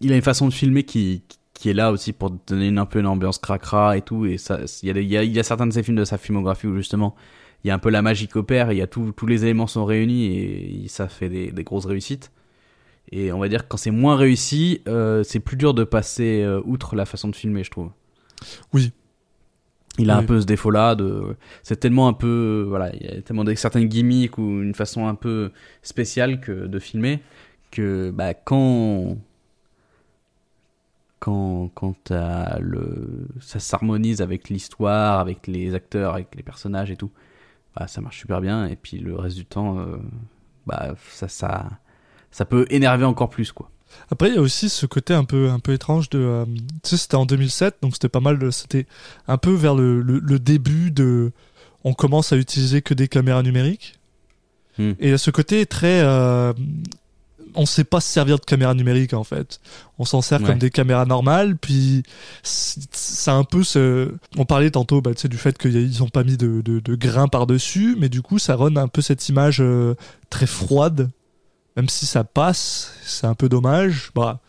[0.01, 2.85] il a une façon de filmer qui qui est là aussi pour donner une, un
[2.85, 4.25] peu une ambiance cracra et tout.
[4.25, 6.75] Et ça, il y y y a certains de ces films de sa filmographie où
[6.75, 7.15] justement
[7.63, 9.43] il y a un peu la magie qui opère, il y a tout, tous les
[9.43, 12.31] éléments sont réunis et ça fait des, des grosses réussites.
[13.11, 16.41] Et on va dire que quand c'est moins réussi, euh, c'est plus dur de passer
[16.41, 17.91] euh, outre la façon de filmer, je trouve.
[18.73, 18.91] Oui.
[19.97, 23.21] Il a un peu ce défaut-là de, c'est tellement un peu, voilà, il y a
[23.21, 27.21] tellement de certaines gimmicks ou une façon un peu spéciale que de filmer
[27.71, 29.17] que, bah, quand,
[31.19, 32.11] quand, quand
[32.59, 37.11] le, ça s'harmonise avec l'histoire, avec les acteurs, avec les personnages et tout,
[37.75, 38.67] bah, ça marche super bien.
[38.67, 39.97] Et puis le reste du temps, euh,
[40.65, 41.69] bah, ça, ça,
[42.35, 43.69] ça peut énerver encore plus, quoi.
[44.11, 46.19] Après, il y a aussi ce côté un peu, un peu étrange de.
[46.19, 46.45] euh,
[46.83, 48.51] tu sais, c'était en 2007, donc c'était pas mal.
[48.51, 48.87] C'était
[49.29, 51.31] un peu vers le, le, le début de.
[51.85, 53.95] On commence à utiliser que des caméras numériques.
[54.77, 54.91] Hmm.
[54.99, 56.01] Et il y a ce côté très.
[56.03, 56.51] euh,
[57.57, 59.61] on sait pas se servir de caméras numériques en fait.
[59.97, 60.47] On s'en sert Ouais.
[60.47, 62.03] comme des caméras normales, puis
[62.43, 64.11] c'est un peu ce.
[64.37, 67.95] On parlait tantôt bah, du fait qu'ils ont pas mis de, de, de grains par-dessus,
[67.97, 69.95] mais du coup ça rend un peu cette image euh,
[70.29, 71.09] très froide
[71.75, 74.11] même si ça passe, c'est un peu dommage.
[74.15, 74.39] Bah,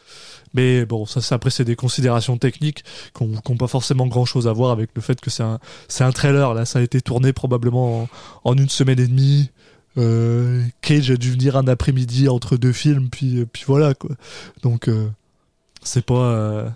[0.55, 2.85] mais bon, ça, c'est- après, c'est des considérations techniques
[3.15, 5.59] qui n'ont pas forcément grand chose à voir avec le fait que c'est un,
[6.01, 6.55] un trailer.
[6.55, 8.09] Là, ça a été tourné probablement
[8.45, 9.51] en, une semaine et demie.
[9.99, 14.11] Euh, Cage a dû venir un après-midi entre deux films, puis, puis voilà, quoi.
[14.63, 15.09] Donc, euh,
[15.83, 16.15] c'est pas.
[16.15, 16.71] euh,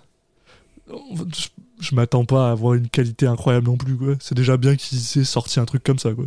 [0.87, 1.47] je
[1.79, 3.97] je m'attends pas à avoir une qualité incroyable non plus.
[4.19, 6.25] C'est déjà bien qu'ils aient sorti un truc comme ça, quoi.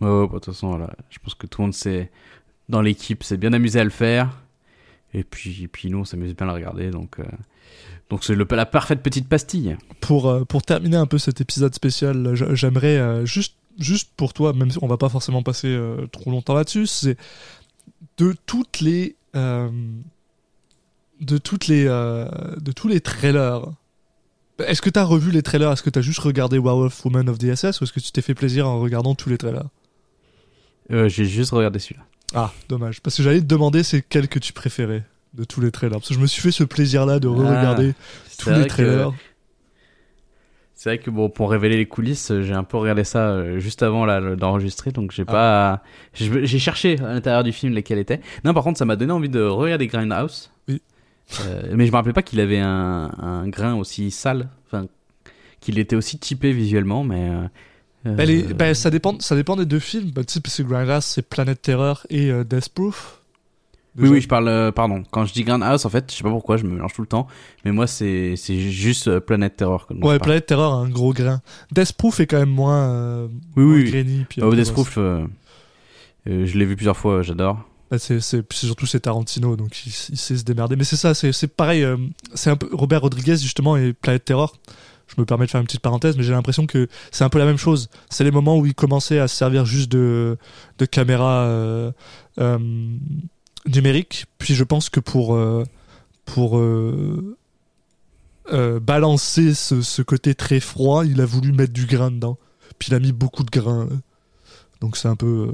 [0.00, 0.94] Ouais, ouais, bah, de toute façon, voilà.
[1.10, 2.10] Je pense que tout le monde s'est,
[2.68, 4.42] dans l'équipe, s'est bien amusé à le faire.
[5.14, 6.90] Et puis, et puis nous, on s'amuse bien à le regarder.
[6.90, 7.24] Donc, euh,
[8.10, 9.76] donc c'est le, la parfaite petite pastille.
[10.00, 14.52] pour, euh, pour terminer un peu cet épisode spécial, j'aimerais euh, juste, juste pour toi,
[14.52, 17.16] même si on va pas forcément passer euh, trop longtemps là-dessus, c'est
[18.18, 19.70] de toutes les euh,
[21.20, 23.62] de toutes les euh, de tous les trailers.
[24.58, 25.72] Est-ce que tu as revu les trailers?
[25.72, 28.10] Est-ce que tu as juste regardé Werewolf Woman of the SS ou est-ce que tu
[28.10, 29.68] t'es fait plaisir en regardant tous les trailers?
[30.88, 32.06] J'ai juste regardé celui-là.
[32.34, 33.00] Ah, dommage.
[33.00, 35.98] Parce que j'allais te demander c'est quel que tu préférais de tous les trailers.
[35.98, 37.94] Parce que je me suis fait ce plaisir-là de re-regarder
[38.28, 39.12] C'est tous les que- trailers.
[40.78, 43.82] C'est vrai que bon, pour révéler les coulisses, j'ai un peu regardé ça euh, juste
[43.82, 48.20] avant là d'enregistrer, donc j'ai pas, j'ai j'ai cherché à l'intérieur du film lesquels étaient.
[48.44, 50.50] Non, par contre, ça m'a donné envie de regarder Grindhouse.
[50.68, 50.82] Oui.
[51.46, 54.86] Euh, mais je me rappelais pas qu'il avait un, un grain aussi sale, enfin
[55.60, 57.30] qu'il était aussi typé visuellement, mais.
[57.30, 57.48] euh,
[58.14, 60.10] Bah, les- ça, dépend, ça dépend des deux films.
[60.10, 63.20] Bah, tu sais, Grindhouse, c'est Planet Terror et euh, Death Proof.
[63.96, 64.12] Oui, Déjà.
[64.12, 65.02] oui, je parle, euh, pardon.
[65.10, 67.06] Quand je dis Grindhouse, en fait, je sais pas pourquoi, je me mélange tout le
[67.06, 67.26] temps,
[67.64, 69.86] mais moi, c'est c'est juste euh, Planet Terror.
[70.02, 70.18] Ouais.
[70.18, 71.40] Planet Terror a un gros grain.
[71.72, 73.84] Death Proof est quand même moins, euh, Oui, moins oui.
[73.90, 74.26] grainy.
[74.28, 74.98] Puis un Oh, Death Proof,
[76.26, 77.64] je l'ai vu plusieurs fois, j'adore.
[77.90, 80.74] Bah, c'est, surtout c'est Tarantino, donc il, il sait se démerder.
[80.76, 81.86] Mais c'est ça, c'est, c'est pareil.
[82.34, 84.56] c'est un peu Robert Rodriguez justement et Planet Terror.
[85.08, 87.38] Je me permets de faire une petite parenthèse, mais j'ai l'impression que c'est un peu
[87.38, 87.88] la même chose.
[88.10, 90.36] C'est les moments où il commençait à se servir juste de,
[90.78, 91.92] de caméras euh,
[92.38, 92.58] euh.
[94.38, 95.64] Puis je pense que pour euh,
[96.24, 96.60] pour
[98.80, 102.38] balancer ce, ce côté très froid, il a voulu mettre du grain dedans.
[102.78, 103.88] Puis il a mis beaucoup de grain.
[104.80, 105.52] Donc c'est un peu,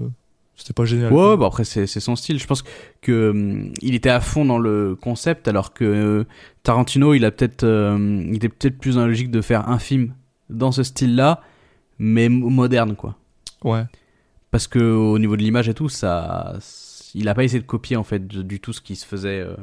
[0.63, 1.13] c'était pas génial.
[1.13, 2.39] Ouais, bah après c'est son style.
[2.39, 2.63] Je pense
[3.01, 6.25] que hum, il était à fond dans le concept, alors que euh,
[6.63, 9.79] Tarantino, il a peut-être, euh, il était peut-être plus dans la logique de faire un
[9.79, 10.15] film
[10.51, 11.41] dans ce style-là,
[11.99, 13.17] mais mo- moderne quoi.
[13.65, 13.85] Ouais.
[14.51, 16.55] Parce que au niveau de l'image et tout, ça,
[17.15, 19.41] il a pas essayé de copier en fait du du tout ce qui se faisait
[19.41, 19.57] euh,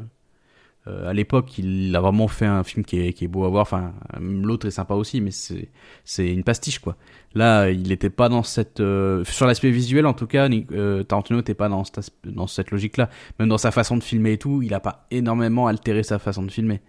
[1.07, 1.57] à l'époque.
[1.57, 3.61] Il a vraiment fait un film qui est, qui est beau à voir.
[3.61, 5.69] Enfin, l'autre est sympa aussi, mais c'est
[6.05, 6.95] c'est une pastiche quoi.
[7.35, 10.49] Là, il était pas dans cette euh, sur l'aspect visuel en tout cas.
[10.71, 13.09] Euh, Tarantino n'était pas dans cette logique-là.
[13.39, 16.43] Même dans sa façon de filmer et tout, il a pas énormément altéré sa façon
[16.43, 16.81] de filmer.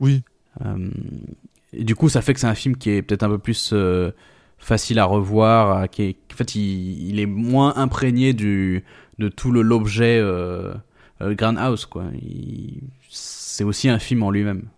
[0.00, 0.22] Oui.
[0.64, 0.88] Euh,
[1.72, 3.70] et du coup, ça fait que c'est un film qui est peut-être un peu plus
[3.74, 4.10] euh,
[4.58, 8.84] facile à revoir, euh, qui est, en fait, il, il est moins imprégné du
[9.18, 10.72] de tout le l'objet euh,
[11.20, 12.04] euh, Grindhouse, quoi.
[12.22, 12.82] Il-
[13.16, 14.68] C'est aussi un film en lui-même.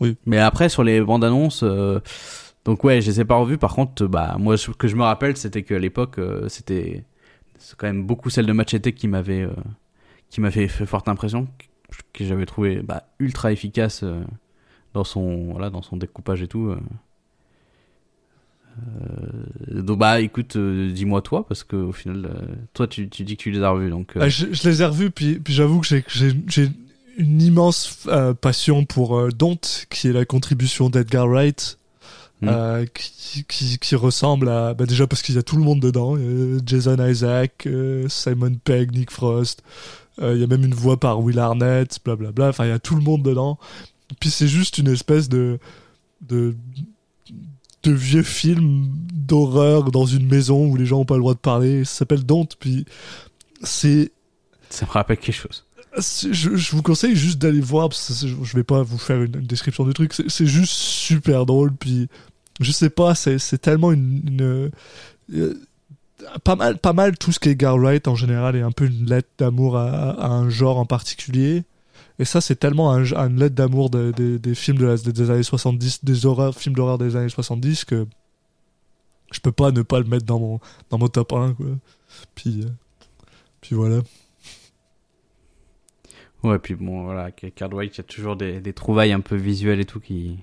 [0.00, 0.16] Oui.
[0.26, 2.00] Mais après, sur les bandes annonces, euh,
[2.64, 3.58] donc ouais, je les ai pas revues.
[3.58, 7.04] Par contre, bah moi, ce que je me rappelle, c'était qu'à l'époque, euh, c'était
[7.76, 9.54] quand même beaucoup celle de Machete qui m'avait euh,
[10.30, 11.46] qui m'avait fait forte impression,
[11.90, 14.24] que, que j'avais trouvé bah, ultra efficace euh,
[14.94, 16.74] dans son voilà dans son découpage et tout.
[18.78, 19.82] Euh.
[19.82, 23.36] Donc bah écoute, euh, dis-moi toi parce que au final, euh, toi tu, tu dis
[23.36, 24.16] que tu les as revus donc.
[24.16, 26.70] euh, Ah, je, je les ai revus, puis, puis j'avoue que j'ai-
[27.18, 28.06] une immense
[28.42, 29.58] passion pour Don't,
[29.88, 31.78] qui est la contribution d'Edgar Wright,
[32.42, 32.48] Mm.
[32.50, 34.74] euh, qui, qui, qui ressemble à.
[34.74, 36.18] Bah déjà parce qu'il y a tout le monde dedans
[36.66, 37.66] Jason Isaac,
[38.08, 39.62] Simon Pegg, Nick Frost.
[40.20, 42.48] Il y a même une voix par Will Arnett, blablabla.
[42.50, 43.58] Enfin, il y a tout le monde dedans.
[44.20, 45.58] Puis c'est juste une espèce de.
[46.28, 46.54] de
[47.86, 51.38] de vieux film d'horreur dans une maison où les gens ont pas le droit de
[51.38, 51.84] parler.
[51.84, 52.84] Ça s'appelle Don't, puis
[53.62, 54.12] c'est
[54.70, 55.64] Ça me rappelle quelque chose.
[55.98, 59.36] Je, je vous conseille juste d'aller voir, parce que je vais pas vous faire une,
[59.36, 62.08] une description du truc, c'est juste super drôle, puis
[62.60, 64.20] je sais pas, c'est c'est tellement une...
[64.26, 64.70] une-
[65.34, 65.54] euh,
[66.44, 68.86] pas, mal, pas mal tout ce qui est Gar Wright en général est un peu
[68.86, 71.64] une lettre d'amour à, à un genre en particulier.
[72.18, 75.42] Et ça, c'est tellement un, une lettre d'amour des, des, des films de des années
[75.42, 78.06] 70, des horreurs, films d'horreur des années 70 que
[79.32, 80.60] je peux pas ne pas le mettre dans mon,
[80.90, 81.66] dans mon top 1, quoi.
[82.34, 82.70] Puis, euh,
[83.60, 84.00] puis voilà.
[86.42, 89.36] Ouais, puis bon, voilà, Card White, il y a toujours des, des trouvailles un peu
[89.36, 90.38] visuelles et tout qui,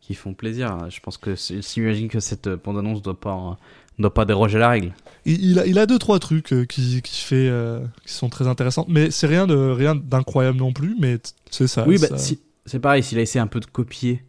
[0.00, 0.88] qui font plaisir.
[0.88, 3.58] Je pense que s'imagine que cette bande-annonce doit pas,
[4.02, 4.92] doit pas déroger la règle.
[5.24, 8.28] Il, il a, il a deux, trois trucs euh, qui, qui, fait, euh, qui sont
[8.28, 8.84] très intéressants.
[8.88, 11.18] Mais c'est rien de rien d'incroyable non plus, mais
[11.50, 11.84] c'est ça.
[11.86, 14.22] oui, bah, ça- si- c'est pareil, s'il a essayé un peu de copier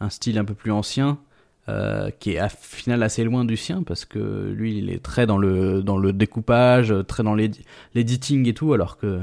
[0.00, 1.18] un style un peu plus ancien,
[1.68, 5.26] euh, qui est à final assez loin du sien, parce que lui, il est très
[5.26, 9.20] dans le, dans le découpage, très dans l'editing et tout, alors que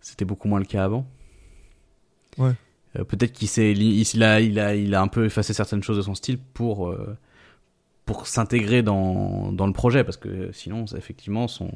[0.00, 1.06] c'était beaucoup moins le cas avant.
[2.38, 2.52] Ouais.
[2.98, 5.82] Euh, Peut-être qu'il s'est, il, il a, il a, il a un peu effacé certaines
[5.82, 7.16] choses de son style pour, euh,
[8.06, 11.70] pour s'intégrer dans, dans le projet, parce que sinon, ça, effectivement, son,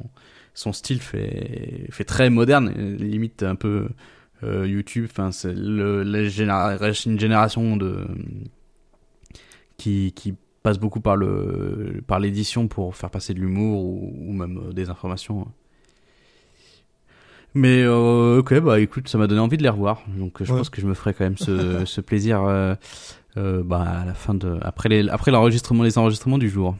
[0.53, 3.89] son style fait, fait très moderne, limite un peu
[4.43, 5.05] euh, YouTube.
[5.09, 8.05] Enfin, c'est généra- une génération de
[9.77, 14.33] qui, qui passe beaucoup par le par l'édition pour faire passer de l'humour ou, ou
[14.33, 15.47] même euh, des informations.
[17.55, 20.03] Mais euh, ok, bah écoute, ça m'a donné envie de les revoir.
[20.17, 20.59] Donc je Ouais.
[20.59, 22.75] pense que je me ferai quand même ce, ce plaisir euh,
[23.35, 26.75] bah, à la fin de après les après l'enregistrement les enregistrements du jour.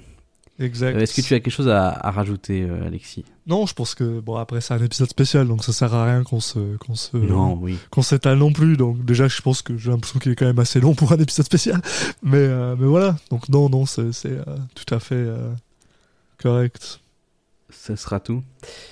[0.62, 0.94] Exact.
[0.98, 3.24] Euh, Est-ce que tu as quelque chose à, à rajouter, euh, Alexis?
[3.48, 6.24] Non, je pense que bon après c'est un épisode spécial, donc ça sert à rien
[6.24, 7.78] qu'on se qu'on se Non, oui.
[7.92, 8.76] qu'on s'étale non plus.
[8.76, 11.18] Donc déjà, je pense que j'ai l'impression qu'il est quand même assez long pour un
[11.18, 11.80] épisode spécial.
[12.24, 13.16] Mais euh, mais voilà.
[13.32, 14.44] Donc non non, c'est c'est euh,
[14.76, 15.50] tout à fait euh,
[16.42, 17.00] correct.
[17.72, 18.44] Ce sera tout.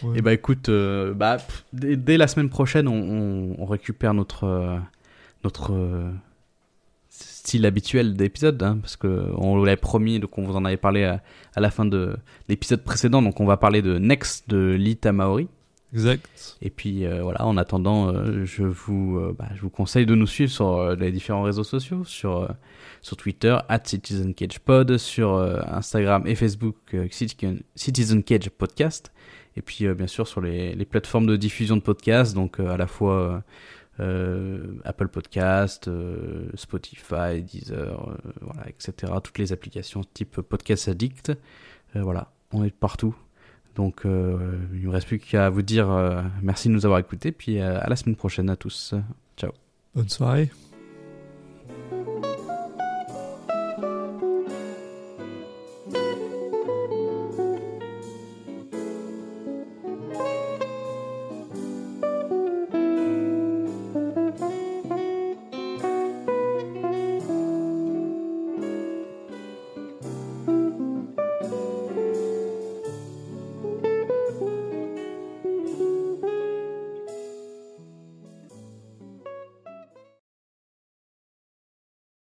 [0.04, 0.20] Ouais.
[0.20, 4.14] Et bah écoute, euh, bah, pff, dès, dès la semaine prochaine, on, on- on récupère
[4.14, 4.78] notre, euh,
[5.44, 6.12] notre euh,
[7.48, 10.76] style habituel d'épisode, hein, parce que on vous l'avait promis, donc on vous en avait
[10.76, 11.24] parlé à,
[11.56, 12.18] à la fin de
[12.50, 15.48] l'épisode précédent, donc on va parler de Next de Lita Maori.
[15.94, 16.58] Exact.
[16.62, 20.14] Et puis euh, voilà, en attendant, euh, je vous, euh, bah, je vous conseille de
[20.14, 22.50] nous suivre sur les différents réseaux sociaux, sur
[23.02, 26.76] sur Twitter @CitizenCagePod, sur euh, Instagram et Facebook
[27.12, 29.14] Citizen Citizen Cage Podcast,
[29.56, 32.88] et puis bien sûr sur les, les plateformes de diffusion de podcasts, donc à la
[32.88, 33.42] fois
[34.86, 39.12] Apple Podcast, euh, Spotify, Deezer, euh, voilà, etc.
[39.24, 41.32] Toutes les applications type Podcast Addict,
[41.96, 43.16] Euh, voilà, on est partout.
[43.76, 47.00] Donc, euh, il ne me reste plus qu'à vous dire euh, merci de nous avoir
[47.00, 48.94] écoutés, puis euh, à la semaine prochaine à tous.
[49.38, 49.52] Ciao.
[49.96, 50.50] Bonne soirée.